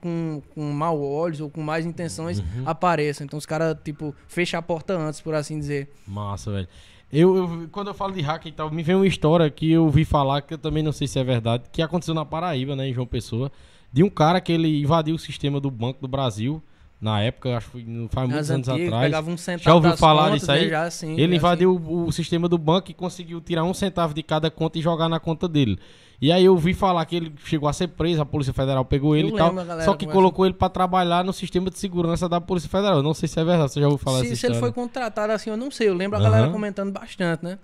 [0.00, 2.62] com, com mau olhos ou com mais intenções Uhum.
[2.64, 3.24] apareçam.
[3.26, 5.90] Então, os caras, tipo, fecham a porta antes, por assim dizer.
[6.06, 6.68] Massa, velho.
[7.12, 9.84] Eu, eu- quando eu falo de hack e tal, me vem uma história que eu
[9.84, 12.88] ouvi falar, que eu também não sei se é verdade, que aconteceu na Paraíba, né,
[12.88, 13.52] em João Pessoa,
[13.92, 16.60] de um cara que ele invadiu o sistema do Banco do Brasil,
[17.00, 19.02] Na época, acho que não faz muitos anos atrás.
[19.02, 20.64] pegava um centavo Já ouviu falar disso aí?
[20.64, 24.14] né, Já, Ele já, invadiu o, o sistema do banco e conseguiu tirar um centavo
[24.14, 25.78] de cada conta e jogar na conta dele.
[26.18, 29.14] E aí eu ouvi falar que ele chegou a ser preso, a Polícia Federal pegou
[29.14, 29.48] ele Eu e tal.
[29.48, 32.96] lembro, galera Só que colocou ele pra trabalhar no sistema de segurança da Polícia Federal.
[32.96, 34.72] Eu não sei se é verdade, você já ouviu falar se, dessa se ele foi
[34.72, 35.90] contratado assim, eu não sei.
[35.90, 36.52] Eu lembro a galera Aham.
[36.52, 37.58] comentando bastante, né?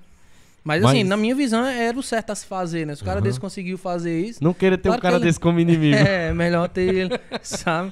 [0.62, 2.94] Mas, Mas- assim, na minha visão, era o certo a se fazer, né?
[2.94, 3.24] Se o cara Aham.
[3.24, 5.96] desse conseguiu fazer isso, Não querer ter Claro um cara ele- desse como inimigo.
[6.06, 7.90] é melhor ter ele, sabe?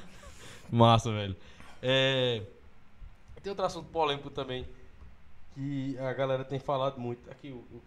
[0.75, 1.35] Massa, velho.
[1.81, 2.41] É...
[3.41, 4.65] Tem outro assunto polêmico também
[5.53, 7.29] que a galera tem falado muito.
[7.29, 7.81] Aqui o, o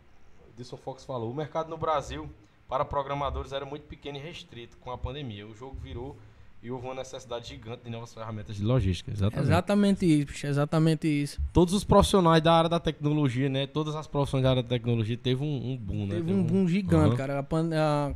[0.59, 2.28] Edson Fox falou: o mercado no Brasil
[2.68, 5.47] para programadores era muito pequeno e restrito com a pandemia.
[5.47, 6.16] O jogo virou
[6.62, 9.11] e houve uma necessidade gigante de novas ferramentas de logística.
[9.11, 9.47] Exatamente.
[9.47, 11.41] Exatamente isso, bicho, exatamente isso.
[11.53, 13.66] Todos os profissionais da área da tecnologia, né?
[13.66, 16.14] Todas as profissões da área da tecnologia teve um, um boom, né?
[16.16, 17.16] Teve um boom gigante, Aham.
[17.16, 17.39] cara.
[17.39, 18.14] A a-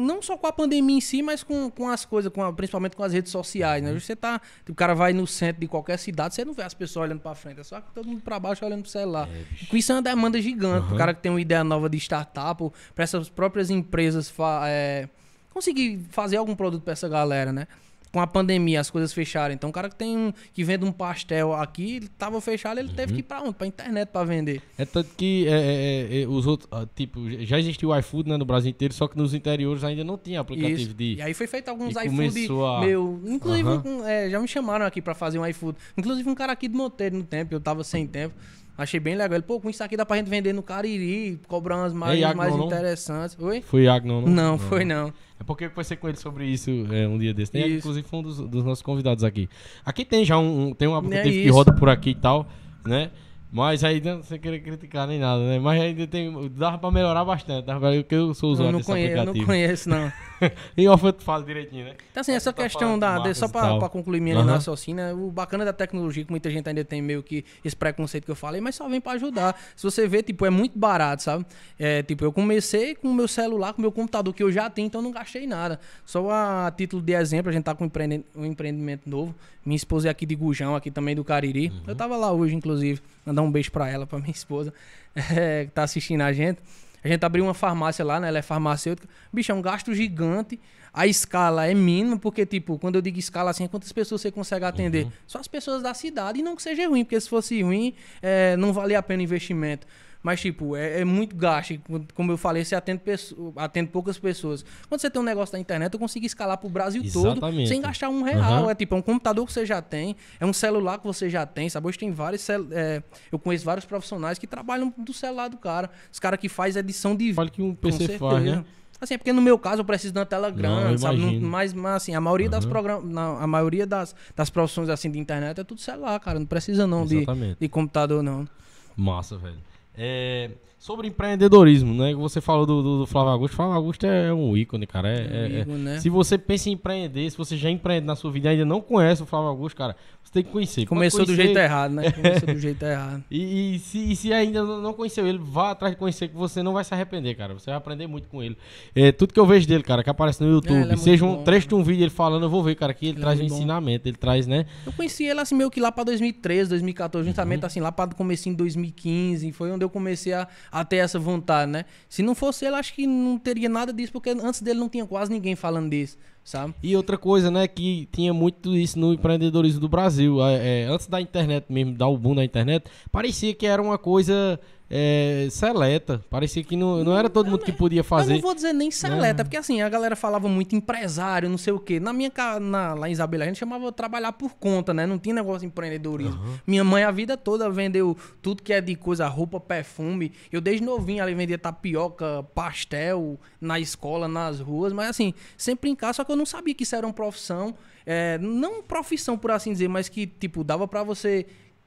[0.00, 2.96] não só com a pandemia em si, mas com, com as coisas, com a- principalmente
[2.96, 3.92] com as redes sociais, Uhum.
[3.94, 4.00] né?
[4.00, 4.40] Você tá.
[4.68, 7.34] O cara vai no centro de qualquer cidade, você não vê as pessoas olhando pra
[7.34, 9.28] frente, é só todo mundo pra baixo olhando pro celular.
[9.28, 10.86] É, isso é uma demanda gigante.
[10.86, 10.94] Aham.
[10.94, 12.62] O cara que tem uma ideia nova de startup,
[12.94, 15.08] para essas próprias empresas fa- é,
[15.50, 17.66] conseguir fazer algum produto pra essa galera, né?
[18.14, 19.52] Com a pandemia, as coisas fecharam.
[19.52, 22.88] Então, o cara que tem um, que vende um pastel aqui, ele tava fechado, ele
[22.90, 22.94] Uhum.
[22.94, 23.54] teve que ir pra onde?
[23.54, 24.62] Pra internet pra vender.
[24.78, 28.36] É tanto que é, é, é, os outros, ah, tipo, já existiu o iFood né,
[28.36, 30.94] no Brasil inteiro, só que nos interiores ainda não tinha aplicativo Isso.
[30.94, 31.14] de.
[31.14, 33.20] E aí foi feito alguns iFood a- meu.
[33.26, 35.76] Inclusive, um, é, já me chamaram aqui pra fazer um iFood.
[35.98, 38.32] Inclusive, um cara aqui do Monteiro no tempo, eu tava sem tempo.
[38.76, 39.34] Achei bem legal.
[39.36, 42.36] Ele, pô, com isso aqui dá pra gente vender no Cariri, cobrar umas mais, Iago,
[42.38, 43.36] mais não, interessantes.
[43.40, 43.62] Oi?
[43.62, 44.58] Foi Iago, não, não?
[44.58, 45.12] Foi não.
[45.38, 47.54] É porque eu conversei com ele sobre isso é, um dia desse.
[47.54, 47.66] Né?
[47.66, 47.78] Isso.
[47.78, 49.48] Inclusive foi um dos, dos nossos convidados aqui.
[49.84, 51.54] Aqui tem já um, um- tem um aplicativo que É isso.
[51.54, 52.46] roda por aqui e tal,
[52.84, 53.10] né?
[53.52, 55.60] Mas aí não sem querer criticar nem nada, né?
[55.60, 56.50] Mas ainda tem.
[56.56, 59.20] Dava pra melhorar bastante, dava pra, porque eu sou Eu usuário não, desse conheço, eu
[59.20, 59.38] aplicativo.
[59.38, 60.12] não conheço, não.
[60.76, 61.94] em off eu te falo direitinho, né?
[62.10, 63.18] Então, assim, essa tu tá questão da.
[63.18, 64.52] de- só pra concluir minha Aham.
[64.52, 68.24] raciocínio, é o bacana da tecnologia, que muita gente ainda tem meio que esse preconceito
[68.24, 69.58] que eu falei, mas só vem pra ajudar.
[69.76, 71.44] Se você vê, tipo, é muito barato, sabe?
[71.78, 74.68] É, tipo, eu comecei com o meu celular, com o meu computador, que eu já
[74.70, 75.80] tenho, então não gastei nada.
[76.04, 79.34] Só a título de exemplo, a gente tá com um, empreende- um empreendimento novo.
[79.64, 81.68] Minha esposa é aqui de Gujão, aqui também do Cariri.
[81.68, 81.82] Uhum.
[81.86, 83.00] Eu tava lá hoje, inclusive.
[83.24, 84.72] Mandar um beijo pra ela, pra minha esposa,
[85.14, 86.58] é, que tá assistindo a gente.
[87.04, 88.28] A gente abriu uma farmácia lá, né?
[88.28, 89.06] Ela é farmacêutica.
[89.30, 90.58] Bicho, é um gasto gigante.
[90.92, 94.30] A escala é mínima, porque, tipo, quando eu digo escala assim, é quantas pessoas você
[94.30, 95.08] consegue atender?
[95.26, 96.38] Só as pessoas da cidade.
[96.40, 99.24] E não que seja ruim, porque se fosse ruim, é, não valia a pena o
[99.24, 99.86] investimento.
[100.24, 101.78] Mas, tipo, é, é muito gasto.
[102.14, 104.64] Como eu falei, você atende, pesso- atende poucas pessoas.
[104.88, 107.68] Quando você tem um negócio da internet, eu consigo escalar pro Brasil todo Exatamente.
[107.68, 108.40] sem gastar um real.
[108.40, 108.70] Aham.
[108.70, 111.44] É tipo, é um computador que você já tem, é um celular que você já
[111.44, 111.86] tem, sabe?
[111.88, 112.40] Hoje tem vários.
[112.40, 115.90] cel- é, eu conheço vários profissionais que trabalham do celular do cara.
[116.10, 118.64] Os caras que faz edição de Olha que um PC faz, né?
[118.98, 121.18] Assim, é porque no meu caso eu preciso de uma tela Não, grande, eu sabe?
[121.18, 125.18] Não- mas, mas assim, a maioria das programas, a maioria das, das profissões assim de
[125.18, 126.38] internet é tudo celular, cara.
[126.38, 127.26] Não precisa não de,
[127.60, 128.48] de computador, não.
[128.96, 129.58] Massa, velho.
[129.96, 130.50] É,
[130.84, 132.10] sobre empreendedorismo, né?
[132.10, 133.56] que Você falou do, do, do Flávio Augusto.
[133.56, 135.08] Flávio Augusto é, é um ícone, cara.
[135.08, 135.98] É, é- é- Amigo, né?
[135.98, 138.82] Se você pensa em empreender, se você já empreende na sua vida e ainda não
[138.82, 140.84] conhece o Flávio Augusto, cara, você tem que conhecer.
[140.84, 141.42] Começou do conhecer.
[141.44, 142.10] jeito errado, né?
[142.10, 143.24] Começou do jeito errado.
[143.30, 146.62] E, e se, e se ainda não conheceu ele, vá atrás de conhecer que você
[146.62, 147.54] não vai se arrepender, cara.
[147.54, 148.56] Você vai aprender muito com ele.
[148.94, 151.36] É, tudo que eu vejo dele, cara, que aparece no YouTube, É, é seja um
[151.36, 153.22] bom, trecho de um vídeo ele falando, eu vou ver, cara, que ele, Ele é
[153.22, 154.66] traz um ensinamento, ele traz, né?
[154.84, 157.66] Eu conheci ele assim meio que lá pra 2013, 2014, justamente Uhum.
[157.66, 161.70] assim, lá pra comecinho de 2015, foi onde eu comecei a, a ter essa vontade,
[161.70, 161.84] né?
[162.08, 165.06] Se não fosse ele, acho que não teria nada disso, porque antes dele não tinha
[165.06, 166.74] quase ninguém falando disso, sabe?
[166.82, 170.44] E outra coisa, né, que tinha muito isso no empreendedorismo do Brasil.
[170.44, 173.96] É, é, antes da internet mesmo, dar o boom da internet, parecia que era uma
[173.96, 174.58] coisa
[174.96, 176.24] é, seleta.
[176.30, 178.34] Parecia que não, não era todo mundo que podia Eu fazer.
[178.34, 181.80] não vou dizer nem seleta, porque assim, a galera falava muito empresário, não sei o
[181.80, 181.98] quê.
[181.98, 182.30] Na minha
[182.60, 185.04] na, lá em Isabela, a gente chamava trabalhar por conta, né?
[185.04, 186.40] Não tinha negócio de empreendedorismo.
[186.64, 190.30] Minha mãe a vida toda vendeu tudo que é de coisa, roupa, perfume.
[190.52, 195.96] Eu desde novinho ali vendia tapioca, pastel na escola, nas ruas, mas assim, sempre em
[195.96, 197.74] casa, só que eu não sabia que isso era uma profissão.
[198.06, 201.46] é, não profissão, por assim dizer, mas que, tipo, dava pra você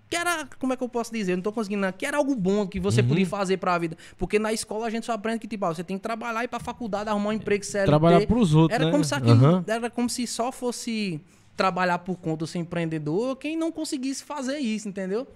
[0.09, 1.33] que era, como é que eu posso dizer?
[1.33, 1.91] Eu não tô conseguindo, não.
[1.91, 3.07] que era algo bom que você Uhum.
[3.09, 3.97] podia fazer pra vida.
[4.17, 6.45] Porque na escola a gente só aprende que, tipo, ah, você tem que trabalhar e
[6.45, 7.85] ir pra faculdade, arrumar um emprego CLT.
[7.87, 8.91] Trabalhar pros outros, era né?
[8.91, 9.63] Como se aquilo- Aham.
[9.67, 11.19] Era como se só fosse
[11.55, 15.27] trabalhar por conta, ser empreendedor, quem não conseguisse fazer isso, entendeu?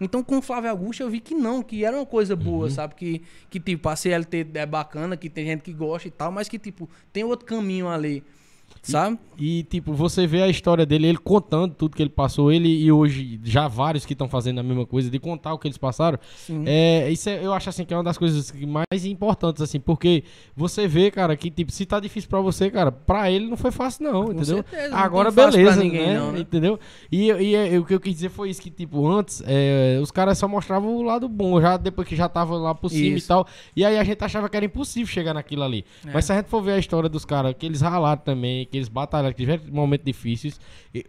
[0.00, 2.70] Então, com o Flávio Augusto, eu vi que não, que era uma coisa boa, Uhum.
[2.70, 2.94] sabe?
[2.94, 6.48] Que, que, tipo, a CLT é bacana, que tem gente que gosta e tal, mas
[6.48, 8.22] que, tipo, tem outro caminho ali.
[8.82, 9.18] Sabe?
[9.40, 12.90] E, tipo, você vê a história dele, ele contando tudo que ele passou, ele e
[12.90, 16.18] hoje já vários que estão fazendo a mesma coisa, de contar o que eles passaram.
[16.36, 16.64] Sim.
[16.66, 20.24] É, isso é- eu acho assim que é uma das coisas mais importantes, assim, porque
[20.56, 23.70] você vê, cara, que tipo, se tá difícil pra você, cara, pra ele não foi
[23.70, 24.44] fácil, não, entendeu?
[24.56, 26.18] certeza, não Agora, tem fácil pra beleza, ninguém, né?
[26.18, 26.40] não, né?
[26.40, 26.80] Entendeu?
[27.12, 30.10] E, e, é, o que eu quis dizer foi isso, que, tipo, antes, é, os
[30.10, 33.18] caras só mostravam o lado bom, já depois que já tava lá por cima e
[33.18, 33.28] Isso.
[33.28, 33.46] tal.
[33.76, 35.84] E aí a gente achava que era impossível chegar naquilo ali.
[36.04, 36.10] É.
[36.12, 38.76] Mas se a gente for ver a história dos caras, que eles ralaram também, que
[38.76, 40.60] eles batalharam, que tiveram momentos difíceis,
[40.94, 41.04] e,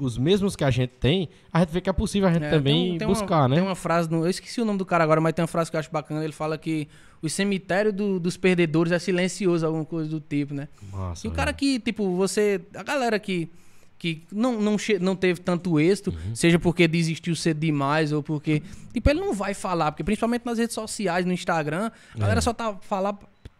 [0.00, 2.50] os mesmos que a gente tem, a gente vê que é possível a gente É,
[2.50, 3.54] também tem- tem buscar, uma, né?
[3.56, 5.70] Tem uma frase, no, eu esqueci o nome do cara agora, mas tem uma frase
[5.70, 6.22] que eu acho bacana.
[6.22, 6.88] Ele fala que
[7.22, 10.68] o cemitério do- dos perdedores é silencioso, alguma coisa do tipo, né?
[10.92, 11.36] Massa, E o velho.
[11.36, 12.60] cara que, tipo, você.
[12.74, 13.50] A galera que,
[13.98, 16.34] que não, não, não teve tanto êxito, Uhum.
[16.36, 18.62] seja porque desistiu cedo demais ou porque.
[18.92, 22.52] Tipo, ele não vai falar, porque principalmente nas redes sociais, no Instagram, a galera só
[22.52, 23.18] tá, falar,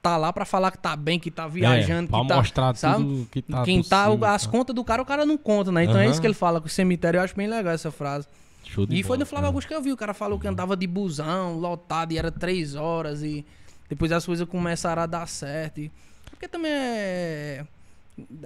[0.09, 2.37] tá lá pra falar que tá bem, que tá viajando, É, pra que tá.
[2.37, 3.05] mostrar sabe?
[3.05, 4.51] tudo que tá Quem tá, as tá.
[4.51, 5.85] contas do cara, o cara não conta, né?
[5.85, 6.11] Então é Aham.
[6.11, 7.19] isso que ele fala com o cemitério.
[7.19, 8.27] Eu acho bem legal essa frase.
[8.65, 9.47] Show de E foi bola, no Flávio cara.
[9.49, 9.93] Augusto que eu vi.
[9.93, 13.23] O cara falou que andava de busão, lotado, e era três horas.
[13.23, 13.45] E
[13.89, 15.81] depois as coisas começaram a dar certo.
[15.81, 15.91] E...
[16.31, 17.65] Porque também é.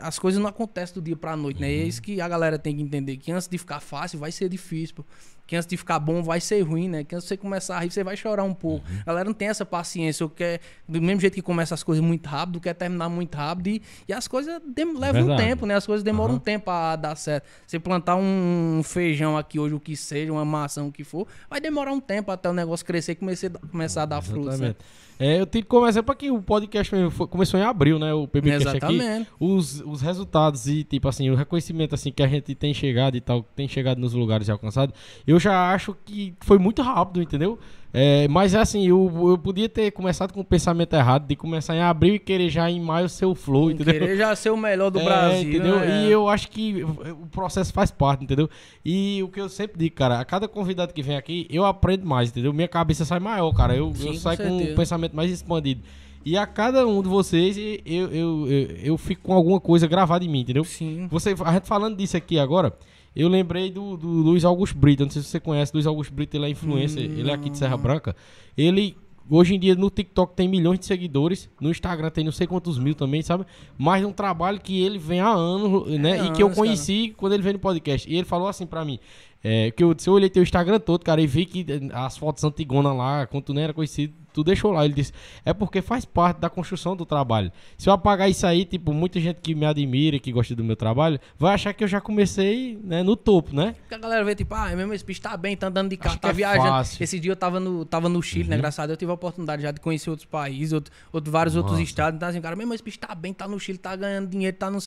[0.01, 1.71] As coisas não acontecem do dia pra noite, né?
[1.73, 3.17] E é isso que a galera tem que entender.
[3.17, 5.05] Que antes de ficar fácil, vai ser difícil, pô.
[5.53, 7.05] Que antes de ficar bom, vai ser ruim, né?
[7.05, 8.87] Que antes de você começar a rir, você vai chorar um pouco.
[9.03, 10.25] A galera não tem essa paciência.
[10.25, 13.67] Eu quer, do mesmo jeito que começa as coisas muito rápido, quer terminar muito rápido.
[13.67, 15.43] E, e as coisas dem- levam um Verdade.
[15.47, 15.75] tempo, né?
[15.75, 16.37] As coisas demoram Aham.
[16.37, 17.45] um tempo a dar certo.
[17.67, 21.61] Você plantar um feijão aqui hoje, o que seja, uma maçã, o que for, vai
[21.61, 24.75] demorar um tempo até o negócio crescer e começar, começar a dar frutos, né?
[25.19, 28.13] É, eu tenho como exemplo aqui, o podcast mesmo foi- começou em abril, né?
[28.13, 28.77] O PBcast aqui.
[28.97, 29.31] Exatamente.
[29.39, 33.21] Os, os resultados e, tipo assim, o reconhecimento assim que a gente tem chegado e
[33.21, 34.93] tal, tem chegado nos lugares e alcançado,
[35.25, 37.59] eu já acho que foi muito rápido, entendeu?
[37.95, 41.82] É, mas assim, eu, eu podia ter começado com o pensamento errado, de começar em
[41.82, 43.93] abril e querer já em maio ser o flow, entendeu?
[43.93, 45.78] Querer já ser o melhor do É, Brasil, entendeu?
[45.78, 46.07] né?
[46.07, 48.49] E eu acho que o processo faz parte, entendeu?
[48.82, 52.07] E o que eu sempre digo, cara, a cada convidado que vem aqui, eu aprendo
[52.07, 52.51] mais, entendeu?
[52.55, 53.76] Minha cabeça sai maior, cara.
[53.76, 54.76] Eu, Sim, eu saio com, um certeza.
[54.76, 55.82] pensamento mais expandido.
[56.24, 60.24] E a cada um de vocês, eu, eu, eu, eu fico com alguma coisa gravada
[60.24, 60.64] em mim, entendeu?
[60.64, 61.09] Sim.
[61.11, 62.72] Você, a gente falando disso aqui agora,
[63.15, 65.05] eu lembrei do, do Luiz Augusto Brito.
[65.05, 67.59] Não sei se você conhece, Luiz Augusto Brito, ele é influencer, ele é aqui de
[67.59, 68.17] Serra Branca.
[68.57, 68.97] Ele,
[69.29, 72.79] hoje em dia, no TikTok tem milhões de seguidores, no Instagram tem não sei quantos
[72.79, 73.45] mil também, sabe?
[73.77, 76.19] Mas é um trabalho que ele vem há anos, né?
[76.19, 78.11] É e que eu conheci quando ele veio no podcast.
[78.11, 78.99] E ele falou assim pra mim.
[79.45, 82.16] É, que eu, se eu olhei teu Instagram todo, cara, e vi que eh, as
[82.16, 84.84] fotos antigonas lá, quando tu nem era conhecido, tu deixou lá.
[84.84, 85.12] Ele disse,
[85.45, 87.51] é porque faz parte da construção do trabalho.
[87.76, 90.76] Se eu apagar isso aí, tipo, muita gente que me admira, que gosta do meu
[90.76, 93.74] trabalho, vai achar que eu já comecei, né, no topo, né?
[93.80, 96.18] Porque a galera vê, tipo, ah, mesmo esse bicho tá bem, tá andando de carro,
[96.20, 96.68] tá é viajando.
[96.68, 96.99] fácil.
[97.01, 97.05] Uhum.
[97.05, 98.57] Esse dia eu tava no, tava no Chile, né?
[98.57, 101.57] Graças a Deus eu tive a oportunidade já de conhecer outros países, outro, outro- vários
[101.57, 101.82] outros Massa.
[101.90, 102.16] estados.
[102.16, 104.70] Então, assim, cara, mesmo esse bicho tá bem, tá no Chile, tá ganhando dinheiro, tá
[104.70, 104.78] no.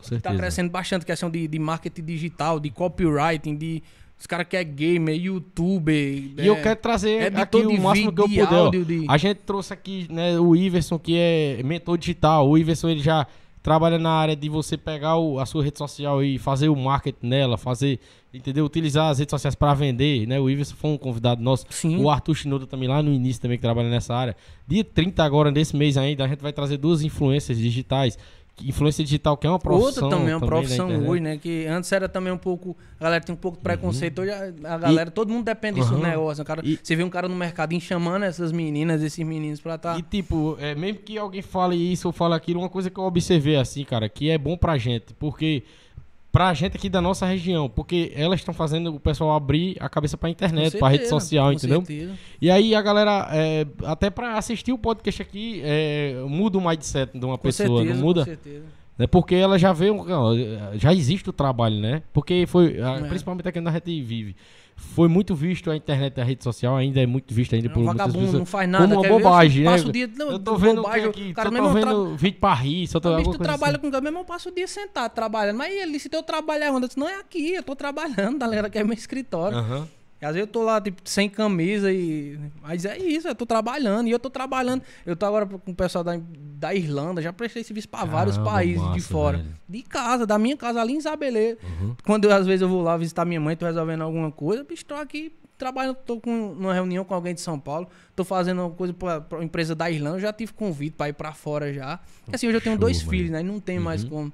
[0.00, 0.34] Com certeza.
[0.34, 3.82] Tá crescendo bastante questão de, de marketing digital, de copywriting, de.
[4.18, 5.94] Os caras que é gamer, youtuber.
[6.38, 8.28] E eu quero trazer aqui o máximo que eu
[8.70, 8.84] puder.
[8.84, 12.46] de- A gente trouxe aqui né, o Iverson, que é mentor digital.
[12.48, 13.26] O Iverson ele já
[13.62, 17.26] trabalha na área de você pegar o- a sua rede social e fazer o marketing
[17.26, 17.98] nela, fazer,
[18.32, 18.64] entendeu?
[18.66, 20.38] Utilizar as redes sociais para vender, né?
[20.38, 21.64] O Iverson foi um convidado nosso.
[21.70, 21.96] Sim.
[22.02, 24.36] O Arthur Shinoda também lá no início também que trabalha nessa área.
[24.68, 28.18] Dia 30 agora, nesse mês ainda, a gente vai trazer duas influências digitais.
[28.64, 30.04] Influência digital, que é uma profissão.
[30.04, 31.36] Outra também, é uma profissão hoje, né?
[31.38, 32.76] Que antes era também um pouco.
[32.98, 34.20] A galera tinha um pouco de preconceito.
[34.22, 36.00] Hoje a, a galera, todo mundo depende disso Uhum.
[36.02, 36.42] negócio.
[36.42, 39.78] O cara, E- Você vê um cara no mercadinho chamando essas meninas, esses meninos pra
[39.78, 39.98] tá.
[39.98, 43.04] E tipo, é, mesmo que alguém fale isso ou fale aquilo, uma coisa que eu
[43.04, 45.62] observei assim, cara, que é bom pra gente, porque
[46.32, 50.16] pra gente aqui da nossa região, porque elas estão fazendo o pessoal abrir a cabeça
[50.16, 51.84] pra internet, pra rede certeza, social, com entendeu?
[51.84, 52.12] certeza.
[52.40, 57.18] E aí a galera, é, até pra assistir o podcast aqui, é, muda o mindset
[57.18, 58.20] de uma Com pessoa, certeza, não muda?
[58.20, 58.64] Com certeza.
[58.98, 59.06] Né?
[59.06, 59.86] Porque ela já vê,
[60.74, 62.02] já existe o trabalho, né?
[62.12, 63.00] Porque foi, É.
[63.08, 64.36] principalmente aqui onde a gente vive,
[64.80, 67.80] foi muito visto a internet, a rede social, ainda é muito visto ainda É por
[67.80, 68.38] um muitas vagabundo, pessoas.
[68.40, 68.84] não faz nada.
[68.84, 69.08] como uma ver?
[69.22, 69.70] bobagem, né?
[69.70, 70.10] Passa o dia.
[70.16, 72.54] Não, Eu tô vendo bobagem, aqui, cara só mesmo tô um tra- vendo vídeo pra
[72.54, 73.80] rir, só tô alguma tu trabalha assim.
[73.80, 75.56] com o meu irmão, passa o dia sentado trabalhando.
[75.56, 76.84] Mas ele disse, teu trabalho é onde?
[76.84, 78.70] Eu disse, não é aqui, eu tô trabalhando, ligado?
[78.70, 79.56] Que é meu escritório.
[79.58, 79.88] Aham.
[80.20, 82.38] E às vezes eu tô lá, tipo, sem camisa e.
[82.60, 84.06] Mas é isso, eu tô trabalhando.
[84.06, 84.82] E eu tô trabalhando.
[85.06, 86.20] Eu tô agora com o pessoal da,
[86.58, 89.36] da Irlanda, já prestei serviço pra vários Caramba, países de massa, fora.
[89.38, 89.48] velho.
[89.68, 91.56] De casa, da minha casa ali em Isabelê.
[91.62, 91.96] Uhum.
[92.04, 94.84] Quando eu, às vezes eu vou lá visitar minha mãe, tô resolvendo alguma coisa, bicho,
[94.84, 98.70] tô aqui trabalhando, tô com uma reunião com alguém de São Paulo, tô fazendo uma
[98.70, 101.98] coisa pra, pra empresa da Irlanda, eu já tive convite pra ir pra fora já.
[102.24, 103.10] Porque, assim, hoje eu tenho Show, dois mano.
[103.10, 103.40] filhos, né?
[103.40, 104.08] E não tem mais Uhum.
[104.10, 104.32] como.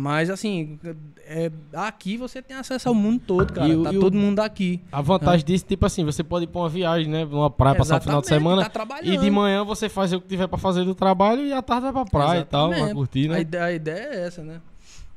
[0.00, 0.78] Mas assim,
[1.26, 3.66] é, aqui você tem acesso ao mundo todo, cara.
[3.66, 4.80] E o- tá e o- todo mundo aqui.
[4.92, 7.24] A vantagem disso, tipo assim, você pode ir pra uma viagem, né?
[7.24, 8.70] Numa praia, passar o final de Exatamente, semana.
[8.70, 11.60] tá e de manhã você faz o que tiver pra fazer do trabalho e à
[11.60, 12.96] tarde vai pra praia e tal, vai Exatamente.
[12.96, 13.40] curtir, A né?
[13.40, 14.60] ideia, a ideia é essa, né?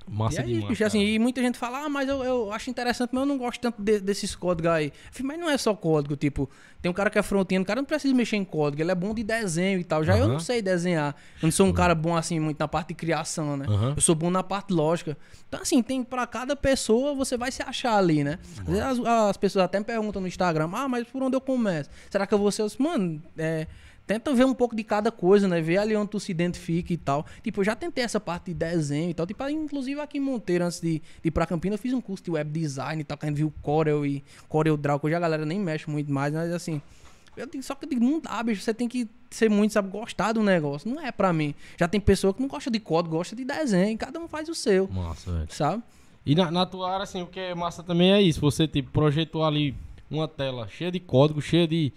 [0.07, 0.69] Massa e aí, demais.
[0.69, 3.37] bicho, assim, e muita gente fala, ah, mas eu, eu acho interessante, mas eu não
[3.37, 4.91] gosto tanto de- desses códigos aí.
[5.11, 6.49] Falei, mas não é só código, tipo,
[6.81, 8.95] tem um cara que é front-end, o cara não precisa mexer em código, ele é
[8.95, 10.03] bom de desenho e tal.
[10.03, 11.15] Já eu não sei desenhar.
[11.41, 13.65] Eu não sou um cara bom, assim, muito na parte de criação, né?
[13.95, 15.15] Eu sou bom na parte lógica.
[15.47, 18.39] Então, assim, tem pra cada pessoa, você vai se achar ali, né?
[18.59, 18.99] Às vezes as,
[19.29, 21.89] as pessoas até me perguntam no Instagram, ah, mas por onde eu começo?
[22.09, 22.65] Será que eu vou ser...
[22.79, 23.67] Mano, é...
[24.07, 25.61] Tenta ver um pouco de cada coisa, né?
[25.61, 27.25] Ver ali onde tu se identifica e tal.
[27.43, 29.25] Tipo, eu já tentei essa parte de desenho e tal.
[29.25, 32.23] Tipo, inclusive aqui em Monteiro, antes de, de ir pra Campinas, eu fiz um curso
[32.23, 35.15] de web design e tal, que a gente viu Corel e Corel Draw, que hoje
[35.15, 36.81] a galera nem mexe muito mais, mas assim.
[37.37, 38.61] Eu digo, só que eu digo, não dá, bicho.
[38.61, 40.89] Você tem que ser muito, sabe, gostar do negócio.
[40.93, 41.55] Não é pra mim.
[41.79, 43.97] Já tem pessoa que não gosta de código, gosta de desenho.
[43.97, 45.47] Cada um faz o seu, Massa, velho.
[45.49, 45.81] sabe?
[46.25, 48.41] E na, na tua área, assim, o que é massa também é isso.
[48.41, 49.73] Você, tipo, projetou ali
[50.09, 51.93] uma tela cheia de código, cheia de...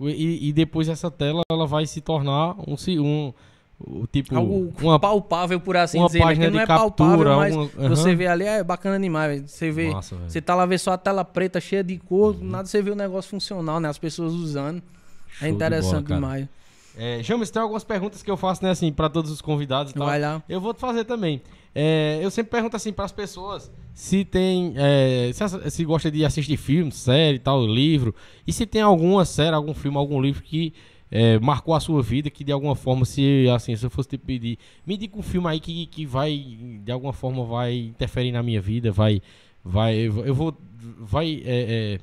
[0.00, 2.76] E, e depois essa tela, ela vai se tornar um...
[3.00, 3.32] um
[3.80, 6.18] o tipo, Algo uma palpável, por assim uma dizer.
[6.18, 6.24] né?
[6.24, 7.88] página Que não de é captura, palpável, mas uma- aham.
[7.94, 9.48] você vê ali, é bacana demais.
[9.48, 12.66] Você vê, Massa, você tá lá, vê só a tela preta cheia de cor, nada
[12.66, 13.88] você vê o negócio funcional, né?
[13.88, 14.82] As pessoas usando.
[15.28, 16.20] Show é de interessante bola, cara.
[16.20, 16.48] demais.
[16.96, 19.94] É, James, tem algumas perguntas que eu faço, né, assim, pra todos os convidados e
[19.94, 20.08] tal.
[20.08, 20.42] Vai lá.
[20.48, 21.40] Eu vou te fazer também.
[21.72, 24.74] É, eu sempre pergunto, assim, pras pessoas se tem...
[24.76, 28.14] é, se, se gosta de assistir filme, série e tal, livro.
[28.46, 30.72] E se tem alguma série, algum filme, algum livro que
[31.10, 34.16] é, marcou a sua vida, que de alguma forma, se, assim, se eu fosse te
[34.16, 34.56] pedir...
[34.86, 38.60] Me diga um filme aí que, que vai, de alguma forma, vai interferir na minha
[38.60, 39.20] vida, vai...
[39.64, 40.56] vai eu vou- eu vou...
[41.00, 41.42] Vai...
[41.44, 41.98] é, é,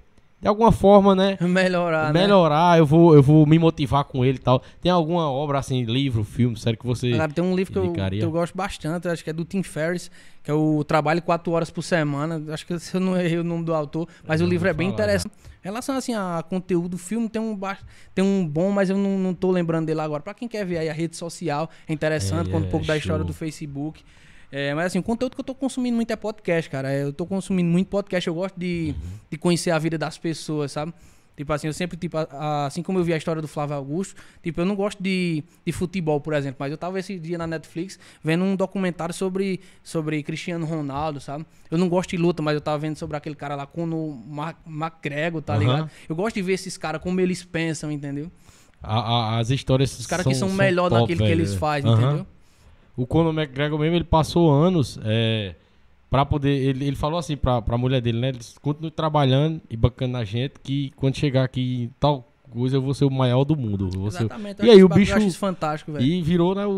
[0.46, 1.40] de alguma forma, né?
[1.42, 2.22] Melhorar, né?
[2.22, 4.62] melhorar, eu vou, eu vou me motivar com ele e tal.
[4.80, 7.18] Tem alguma obra assim, livro, filme, sério que você.
[7.18, 9.64] Cara, tem um livro que eu, que eu gosto bastante, acho que é do Tim
[9.64, 10.12] Ferriss,
[10.44, 12.40] que é o Trabalho quatro horas por semana.
[12.54, 14.74] Acho que se eu não errei o nome do autor, mas Eu o livro é
[14.74, 15.34] bem falar, interessante.
[15.64, 17.80] Em relação assim, a conteúdo do filme, tem um, ba-
[18.14, 20.22] tem um bom, mas eu não, não tô lembrando dele agora.
[20.22, 22.96] Pra quem quer ver aí a rede social, é interessante, É, conta um pouco da
[22.96, 24.04] história do Facebook.
[24.58, 26.94] É, mas assim, o conteúdo que eu tô consumindo muito é podcast, cara.
[26.94, 29.10] Eu tô consumindo muito podcast, eu gosto de, Uhum.
[29.32, 30.94] de conhecer a vida das pessoas, sabe?
[31.36, 32.16] Tipo assim, eu sempre, tipo,
[32.70, 35.72] assim como eu vi a história do Flávio Augusto, tipo, eu não gosto de, de
[35.74, 40.24] futebol, por exemplo, mas eu tava esse dia na Netflix vendo um documentário sobre, sobre
[40.24, 41.46] Cristiano Ronaldo, sabe?
[41.70, 44.56] Eu não gosto de luta, mas eu tava vendo sobre aquele cara lá, Conor Ma-
[44.66, 45.60] McGregor, tá Aham.
[45.60, 45.92] ligado?
[46.08, 48.32] Eu gosto de ver esses caras, como eles pensam, entendeu?
[48.82, 49.00] A-
[49.36, 52.02] a- as histórias Os caras que são, melhor top, naquilo que eles fazem, Aham.
[52.02, 52.28] entendeu?
[52.96, 55.56] O Conor McGregor mesmo, ele passou anos é,
[56.10, 56.52] pra poder.
[56.52, 58.30] Ele, ele falou assim pra, pra mulher dele, né?
[58.30, 62.78] Ele disse, continue trabalhando e bancando na gente, que quando chegar aqui em tal coisa,
[62.78, 63.90] eu vou ser o maior do mundo.
[64.12, 64.64] ser Exatamente.
[64.66, 66.06] E aí, o bicho- fantástico, velho.
[66.06, 66.72] E virou, né, o,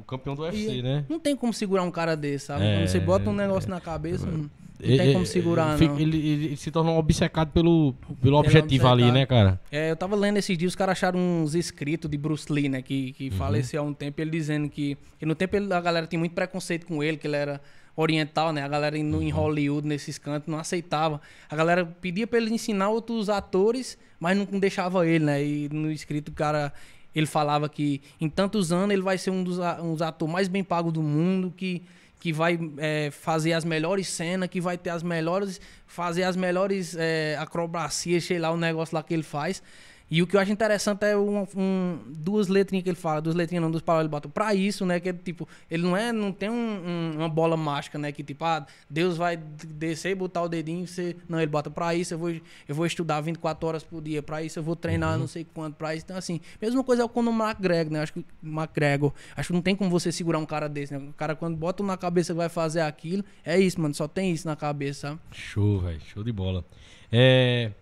[0.00, 1.04] o campeão do UFC, E né?
[1.08, 2.64] Não tem como segurar um cara desse, sabe?
[2.64, 5.76] É, Quando você bota um negócio na cabeça, não, não É, tem é, como segurar,
[5.76, 5.98] ele, não.
[5.98, 9.14] ele- ele se tornou obcecado pelo, pelo objetivo ali, obcecado.
[9.14, 9.60] né, cara?
[9.72, 12.80] É, eu tava lendo esses dias, os caras acharam uns escritos de Bruce Lee, né?
[12.82, 13.32] Que, que Uhum.
[13.32, 16.32] faleceu há um tempo, ele dizendo que, que no tempo ele- a galera tinha muito
[16.32, 17.60] preconceito com ele, que ele era
[18.00, 18.62] oriental, né?
[18.62, 19.22] A galera indo Uhum.
[19.22, 21.20] em Hollywood, nesses cantos, não aceitava.
[21.50, 25.44] A galera pedia pra ele ensinar outros atores, mas não deixava ele, né?
[25.44, 26.72] E no escrito o cara...
[27.14, 30.46] Ele falava que em tantos anos ele vai ser um dos um dos atores mais
[30.46, 31.82] bem pagos do mundo, que,
[32.20, 35.60] que vai é, fazer as melhores cenas, que vai ter as melhores.
[35.86, 39.62] fazer as melhores é, acrobacias, sei lá, o negócio lá que ele faz.
[40.10, 43.34] E o que eu acho interessante é um, um- duas letrinhas que ele fala, duas
[43.34, 44.28] letrinhas não, duas palavras ele bota.
[44.28, 47.56] Pra isso, né, que ele, tipo, ele não é, não tem um- um- uma bola
[47.56, 51.14] mágica, né, que tipo, ah, Deus vai descer e botar o dedinho e você...
[51.28, 54.42] Não, ele bota pra isso, eu vou, eu vou estudar 24 horas por dia, pra
[54.42, 56.04] isso eu vou treinar não sei quanto, pra isso.
[56.06, 59.62] Então, assim, mesma coisa é o Conor McGregor, né, acho que McGregor, acho que não
[59.62, 62.36] tem como você segurar um cara desse, né, o cara quando bota na cabeça que
[62.38, 65.18] vai fazer aquilo, é isso, mano, só tem isso na cabeça?
[65.32, 66.00] Show, velho.
[66.06, 66.64] Show de bola.
[67.12, 67.72] É,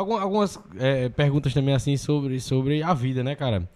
[0.00, 3.68] algumas é, perguntas também assim sobre, sobre a vida, né, cara?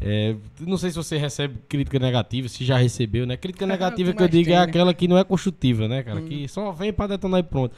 [0.00, 3.36] É, não sei se você recebe crítica negativa, se já recebeu, né?
[3.36, 4.62] Crítica É, negativa que eu digo tem, é né?
[4.64, 6.20] aquela que não é construtiva, né, cara?
[6.20, 6.26] Hum.
[6.26, 7.74] Que só vem pra detonar e pronto.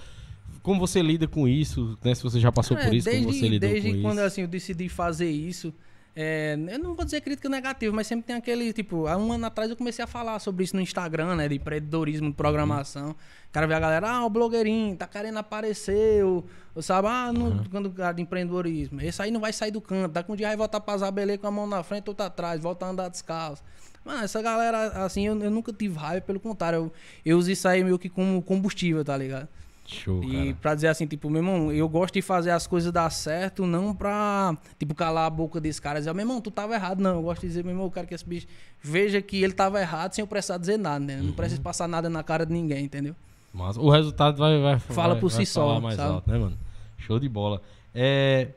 [0.62, 2.14] Como você lida com isso, né?
[2.14, 4.26] Se você já passou É, por isso, desde, como você lidou desde com quando isso.
[4.26, 5.72] assim, eu decidi fazer isso,
[6.14, 9.46] é, eu não vou dizer crítica negativa, mas sempre tem aquele, tipo, há um ano
[9.46, 13.10] atrás eu comecei a falar sobre isso no Instagram, né, de empreendedorismo, de programação.
[13.10, 16.44] O cara vê a galera, ah, o blogueirinho, tá querendo aparecer, ou,
[16.74, 19.80] ou sabe, ah, no, quando o cara de empreendedorismo, esse aí não vai sair do
[19.80, 22.60] canto, daqui um dia vai voltar pra Zabelê com a mão na frente, outra atrás,
[22.60, 23.62] volta a andar descalço.
[24.04, 26.92] Mano, essa galera, assim, eu, eu nunca tive raiva, pelo contrário, eu,
[27.24, 29.48] eu uso isso aí meio que como combustível, tá ligado?
[29.92, 30.56] Show, E cara.
[30.60, 33.94] pra dizer assim, tipo, meu irmão, eu gosto de fazer as coisas dar certo, não
[33.94, 37.00] pra, tipo, calar a boca desse cara e dizer, meu irmão, tu tava errado.
[37.00, 38.46] Não, eu gosto de dizer, meu irmão, eu quero que esse bicho
[38.82, 41.16] veja que ele tava errado sem eu precisar dizer nada, né?
[41.18, 41.24] Uhum.
[41.28, 43.14] Não precisa passar nada na cara de ninguém, entendeu?
[43.52, 46.12] Mas o resultado vai, vai Fala vai- por vai si só, falar mais sabe?
[46.14, 46.56] alto, né, mano?
[46.98, 47.60] Show de bola.
[47.94, 48.48] É,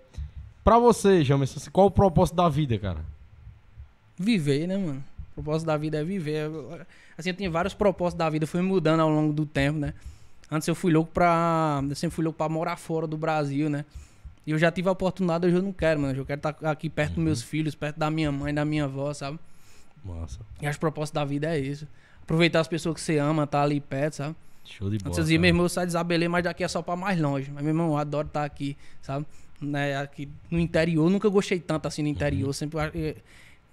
[0.63, 2.99] pra você, Jamerson, assim, qual o propósito da vida, cara?
[4.17, 5.03] Viver, né, mano?
[5.31, 6.47] O propósito da vida é viver.
[7.17, 9.93] Assim, eu tinha vários propósitos da vida, foi mudando ao longo do tempo, né?
[10.53, 11.81] Antes eu fui louco pra.
[11.89, 13.85] Eu sempre fui louco pra morar fora do Brasil, né?
[14.45, 16.17] E eu já tive a oportunidade, hoje eu não quero, mano.
[16.19, 17.23] Eu quero estar aqui perto dos Uhum.
[17.23, 19.39] meus filhos, perto da minha mãe, da minha avó, sabe?
[20.03, 20.39] Massa.
[20.61, 21.87] E o propósito da vida é isso.
[22.21, 24.35] Aproveitar as pessoas que você ama, tá ali perto, sabe?
[24.65, 25.07] Show de bola.
[25.09, 27.19] Antes eu dizia, meu irmão, eu saio de Isabelê, mas daqui é só pra mais
[27.19, 27.49] longe.
[27.51, 29.25] Mas, meu irmão, eu adoro estar aqui, sabe?
[29.61, 32.47] Né, aqui no interior, nunca gostei tanto assim no interior.
[32.47, 32.53] Uhum.
[32.53, 33.15] Sempre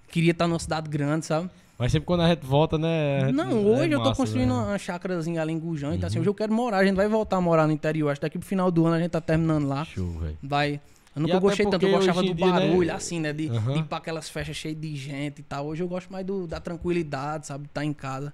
[0.09, 1.51] queria estar numa cidade grande, sabe?
[1.81, 3.33] Mas sempre quando a gente volta, né?
[3.33, 4.55] Não, é hoje eu tô massa, construindo né?
[4.55, 4.66] Uhum.
[4.68, 5.95] uma chácarazinha ali em Gujão.
[5.95, 6.76] Então, assim, hoje eu quero morar.
[6.76, 8.11] A gente vai voltar a morar no interior.
[8.11, 9.83] Acho que daqui pro final do ano a gente tá terminando lá.
[9.87, 10.37] Show, velho.
[10.43, 10.78] Vai.
[11.16, 13.33] Eu nunca gostei tanto, eu gostava do dia, né, barulho, assim, né?
[13.33, 13.72] De, Aham.
[13.72, 15.68] de ir pra aquelas festas cheias de gente e tal.
[15.68, 17.64] Hoje eu gosto mais do, da tranquilidade, sabe?
[17.64, 18.31] De estar em casa.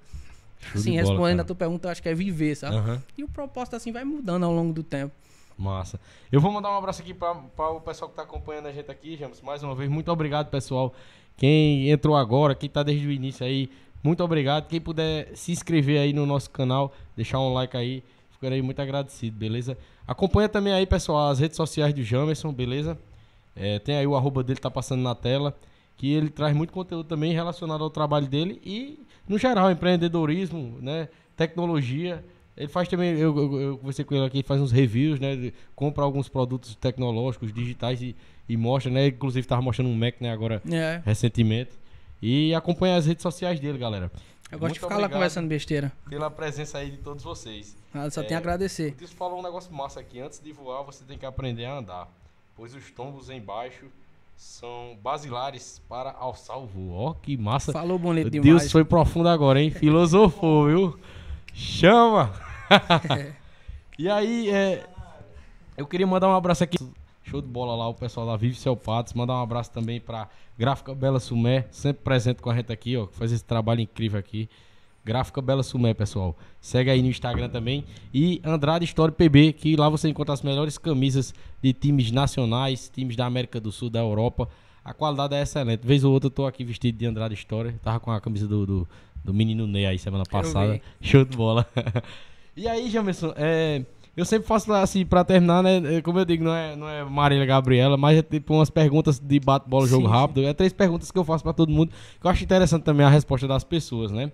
[0.58, 1.42] Show Assim, bola, respondendo cara.
[1.42, 2.76] a tua pergunta, eu acho que é viver, sabe?
[2.76, 3.00] Aham.
[3.16, 5.14] E o propósito, assim, vai mudando ao longo do tempo.
[5.56, 6.00] Massa.
[6.32, 7.32] Eu vou mandar um abraço aqui para
[7.70, 9.40] o pessoal que tá acompanhando a gente aqui, James.
[9.40, 10.92] Mais uma vez, muito obrigado, pessoal.
[11.36, 13.68] Quem entrou agora, quem tá desde o início aí,
[14.02, 14.68] muito obrigado.
[14.68, 19.36] Quem puder se inscrever aí no nosso canal, deixar um like aí, ficarei muito agradecido,
[19.36, 19.76] beleza?
[20.06, 22.98] Acompanha também aí, pessoal, as redes sociais do Jamerson, beleza?
[23.54, 25.56] É, tem aí o arroba dele, tá passando na tela.
[25.96, 31.08] Que ele traz muito conteúdo também relacionado ao trabalho dele e, no geral, empreendedorismo, né?
[31.34, 32.22] Tecnologia.
[32.56, 35.52] Ele faz também, eu, eu, conversei com ele aqui, faz uns reviews, né?
[35.74, 38.14] compra alguns produtos tecnológicos, digitais e,
[38.48, 39.08] e mostra, né?
[39.08, 41.00] Inclusive tava mostrando um Mac, né, agora É.
[41.04, 41.70] recentemente.
[42.22, 44.10] E acompanha as redes sociais dele, galera.
[44.50, 45.92] Eu gosto Muito de ficar lá conversando besteira.
[46.08, 47.76] Pela presença aí de todos vocês.
[47.92, 48.94] Ah, Só É, tenho a agradecer.
[49.02, 50.20] O falou um negócio massa aqui.
[50.20, 52.08] Antes de voar, você tem que aprender a andar.
[52.54, 53.86] Pois os tombos embaixo
[54.36, 56.92] são basilares para alçar o voo.
[56.92, 57.72] Ó, que massa.
[57.72, 58.72] Falou bonito Deus demais.
[58.72, 59.70] foi profundo agora, hein?
[59.70, 61.00] Filosofou, viu?
[61.52, 62.32] Chama!
[63.98, 64.86] e aí, é,
[65.76, 66.78] eu queria mandar um abraço aqui.
[67.28, 69.12] Show de bola lá, o pessoal da Vive Seu Patos.
[69.12, 73.06] Mandar um abraço também pra Gráfica Bela Sumé, sempre presente com a gente aqui, ó.
[73.06, 74.48] que Faz esse trabalho incrível aqui.
[75.04, 76.36] Gráfica Bela Sumé, pessoal.
[76.60, 77.84] Segue aí no Instagram também.
[78.14, 83.16] E Andrade Story PB, que lá você encontra as melhores camisas de times nacionais, times
[83.16, 84.48] da América do Sul, da Europa.
[84.84, 85.84] A qualidade é excelente.
[85.84, 87.72] Vez ou outra eu tô aqui vestido de Andrade Story.
[87.82, 88.88] Tava com a camisa do, do,
[89.24, 90.80] do menino Ney aí semana passada.
[91.00, 91.66] Show de bola.
[92.56, 93.84] e aí, Jamerson, é,
[94.16, 95.96] eu sempre faço assim, pra terminar, né?
[95.96, 99.18] é, Como eu digo, não é, não é Marília Gabriela, mas é tipo umas perguntas
[99.18, 100.44] de bate-bola, jogo Sim, rápido.
[100.46, 101.92] É três perguntas que eu faço pra todo mundo.
[102.20, 104.32] Que eu acho interessante também a resposta das pessoas, né?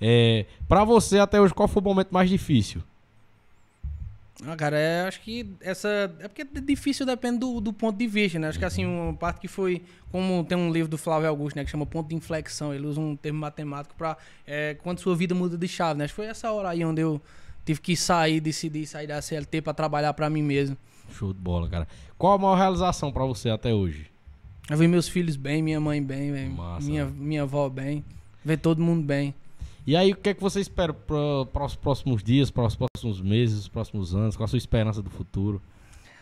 [0.00, 2.82] É, pra você, até hoje, qual foi o momento mais difícil?
[4.46, 5.88] Ah, cara, é, acho que essa.
[6.18, 8.48] É porque é difícil depende do, do ponto de vista, né?
[8.48, 9.82] Acho que assim, uma parte que foi.
[10.10, 11.64] Como tem um livro do Flávio Augusto, né?
[11.64, 12.72] Que chama Ponto de Inflexão.
[12.74, 14.16] Ele usa um termo matemático pra.
[14.46, 16.04] É, quando sua vida muda de chave, né?
[16.04, 17.20] Acho que foi essa hora aí onde eu
[17.70, 20.76] tive que sair, decidir sair da CLT pra trabalhar pra mim mesmo.
[21.12, 21.88] Show de bola, cara.
[22.18, 24.06] Qual a maior realização pra você até hoje?
[24.68, 27.12] Eu vi meus filhos bem, minha mãe bem, Massa, minha, né?
[27.16, 28.04] minha avó bem.
[28.44, 29.34] Ver todo mundo bem.
[29.86, 33.20] E aí, o que é que você espera para os próximos dias, para os próximos
[33.20, 34.36] meses, os próximos anos?
[34.36, 35.60] Qual a sua esperança do futuro?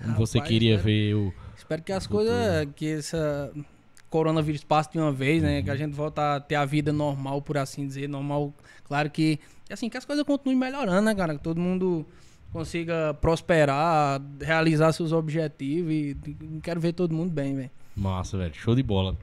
[0.00, 1.34] Como você Rapaz, queria espero- ver o.
[1.56, 2.34] Espero que as coisas.
[2.76, 3.52] Que essa
[4.08, 5.60] coronavírus passe de uma vez, né?
[5.62, 8.08] Que a gente volta a ter a vida normal, por assim dizer.
[8.08, 8.54] Normal.
[8.84, 9.38] Claro que.
[9.70, 11.34] Assim, que as coisas continuem melhorando, né, cara?
[11.34, 12.06] Que todo mundo
[12.52, 15.92] consiga prosperar, realizar seus objetivos.
[15.92, 16.16] E
[16.62, 17.70] quero ver todo mundo bem, velho.
[17.96, 18.54] Massa, velho.
[18.54, 19.16] Show de bola.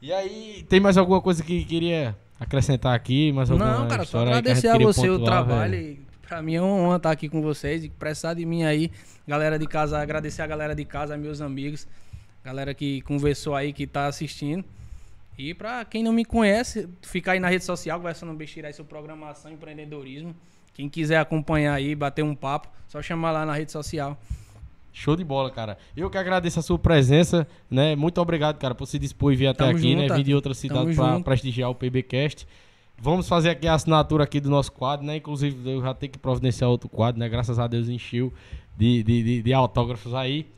[0.00, 3.32] E aí, tem mais alguma coisa que queria acrescentar aqui?
[3.32, 5.70] Mais alguma Não, cara, só agradecer a, queria você o pontuar, trabalho.
[5.72, 5.92] velho?
[5.92, 8.90] E pra mim é uma honra estar aqui com vocês e precisar de mim aí.
[9.26, 11.86] Galera de casa, agradecer a galera de casa, meus amigos,
[12.44, 14.64] galera que conversou aí, que tá assistindo.
[15.38, 18.90] E pra quem não me conhece, fica aí na rede social, conversando besteira aí sobre
[18.90, 20.34] programação e empreendedorismo.
[20.74, 24.18] Quem quiser acompanhar aí, bater um papo, só chamar lá na rede social.
[24.92, 25.78] Show de bola, cara.
[25.96, 27.94] Eu que agradeço a sua presença, né?
[27.94, 30.02] Muito obrigado, cara, por se dispor e vir até Tamo aqui, né?
[30.02, 32.44] junto, Vir de outra cidade para prestigiar o PBcast.
[33.00, 35.16] Vamos fazer aqui a assinatura aqui do nosso quadro, né?
[35.16, 37.28] Inclusive, eu já tenho que providenciar outro quadro, né?
[37.28, 38.32] Graças a Deus encheu
[38.76, 40.48] de, de, de, de autógrafos aí.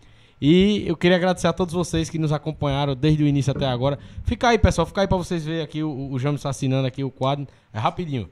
[0.40, 3.98] E eu queria agradecer a todos vocês que nos acompanharam desde o início até agora.
[4.24, 4.86] Fica aí, pessoal.
[4.86, 7.46] Fica aí pra vocês verem aqui o, o James assinando aqui o quadro.
[7.72, 8.28] É rapidinho.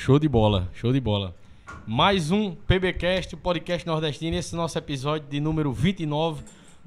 [0.00, 1.34] Show de bola, show de bola.
[1.84, 6.44] Mais um PBcast, podcast nordestino, esse nosso episódio de número 29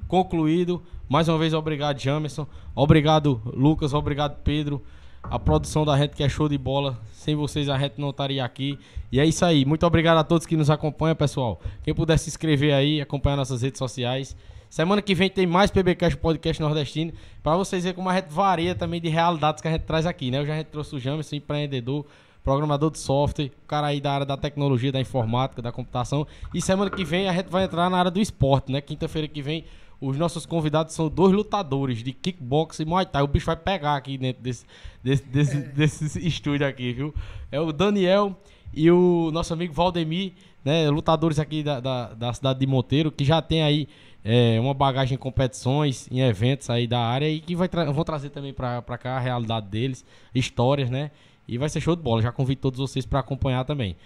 [0.08, 0.82] concluído.
[1.10, 4.82] Mais uma vez obrigado Jamerson, obrigado Lucas, obrigado Pedro.
[5.22, 6.98] A produção da gente que é show de bola.
[7.12, 8.78] Sem vocês a gente não estaria aqui.
[9.12, 9.66] E é isso aí.
[9.66, 11.60] Muito obrigado a todos que nos acompanham, pessoal.
[11.84, 14.34] Quem puder se inscrever aí, acompanhar nossas redes sociais.
[14.70, 17.12] Semana que vem tem mais PBcast Podcast Nordestino.
[17.42, 20.30] Para vocês verem como a gente varia também de realidades que a gente traz aqui,
[20.30, 20.38] né?
[20.38, 22.06] Eu já a gente trouxe o Jamerson, empreendedor,
[22.42, 26.26] programador de software, o cara aí da área da tecnologia, da informática, da computação.
[26.52, 28.80] E semana que vem a gente vai entrar na área do esporte, né?
[28.80, 29.64] Quinta-feira que vem
[30.00, 33.22] os nossos convidados são dois lutadores de kickbox e muay thai.
[33.22, 34.66] O bicho vai pegar aqui dentro desse,
[35.02, 35.60] desse, desse, é.
[35.60, 37.14] desse estúdio aqui, viu?
[37.52, 38.36] É o Daniel
[38.74, 40.32] e o nosso amigo Valdemir,
[40.64, 40.90] né?
[40.90, 43.88] Lutadores aqui da, da, da cidade de Monteiro, que já tem aí
[44.24, 48.02] é, uma bagagem em competições, em eventos aí da área e que vai tra vão
[48.02, 50.04] trazer também pra cá a realidade deles,
[50.34, 51.12] histórias, né?
[51.46, 52.22] E vai ser show de bola.
[52.22, 53.96] Já convido todos vocês para acompanhar também.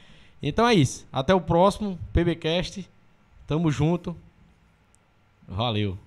[0.42, 1.06] Então é isso.
[1.12, 2.88] Até o próximo PBcast.
[3.46, 4.16] Tamo junto.
[5.46, 5.98] Valeu.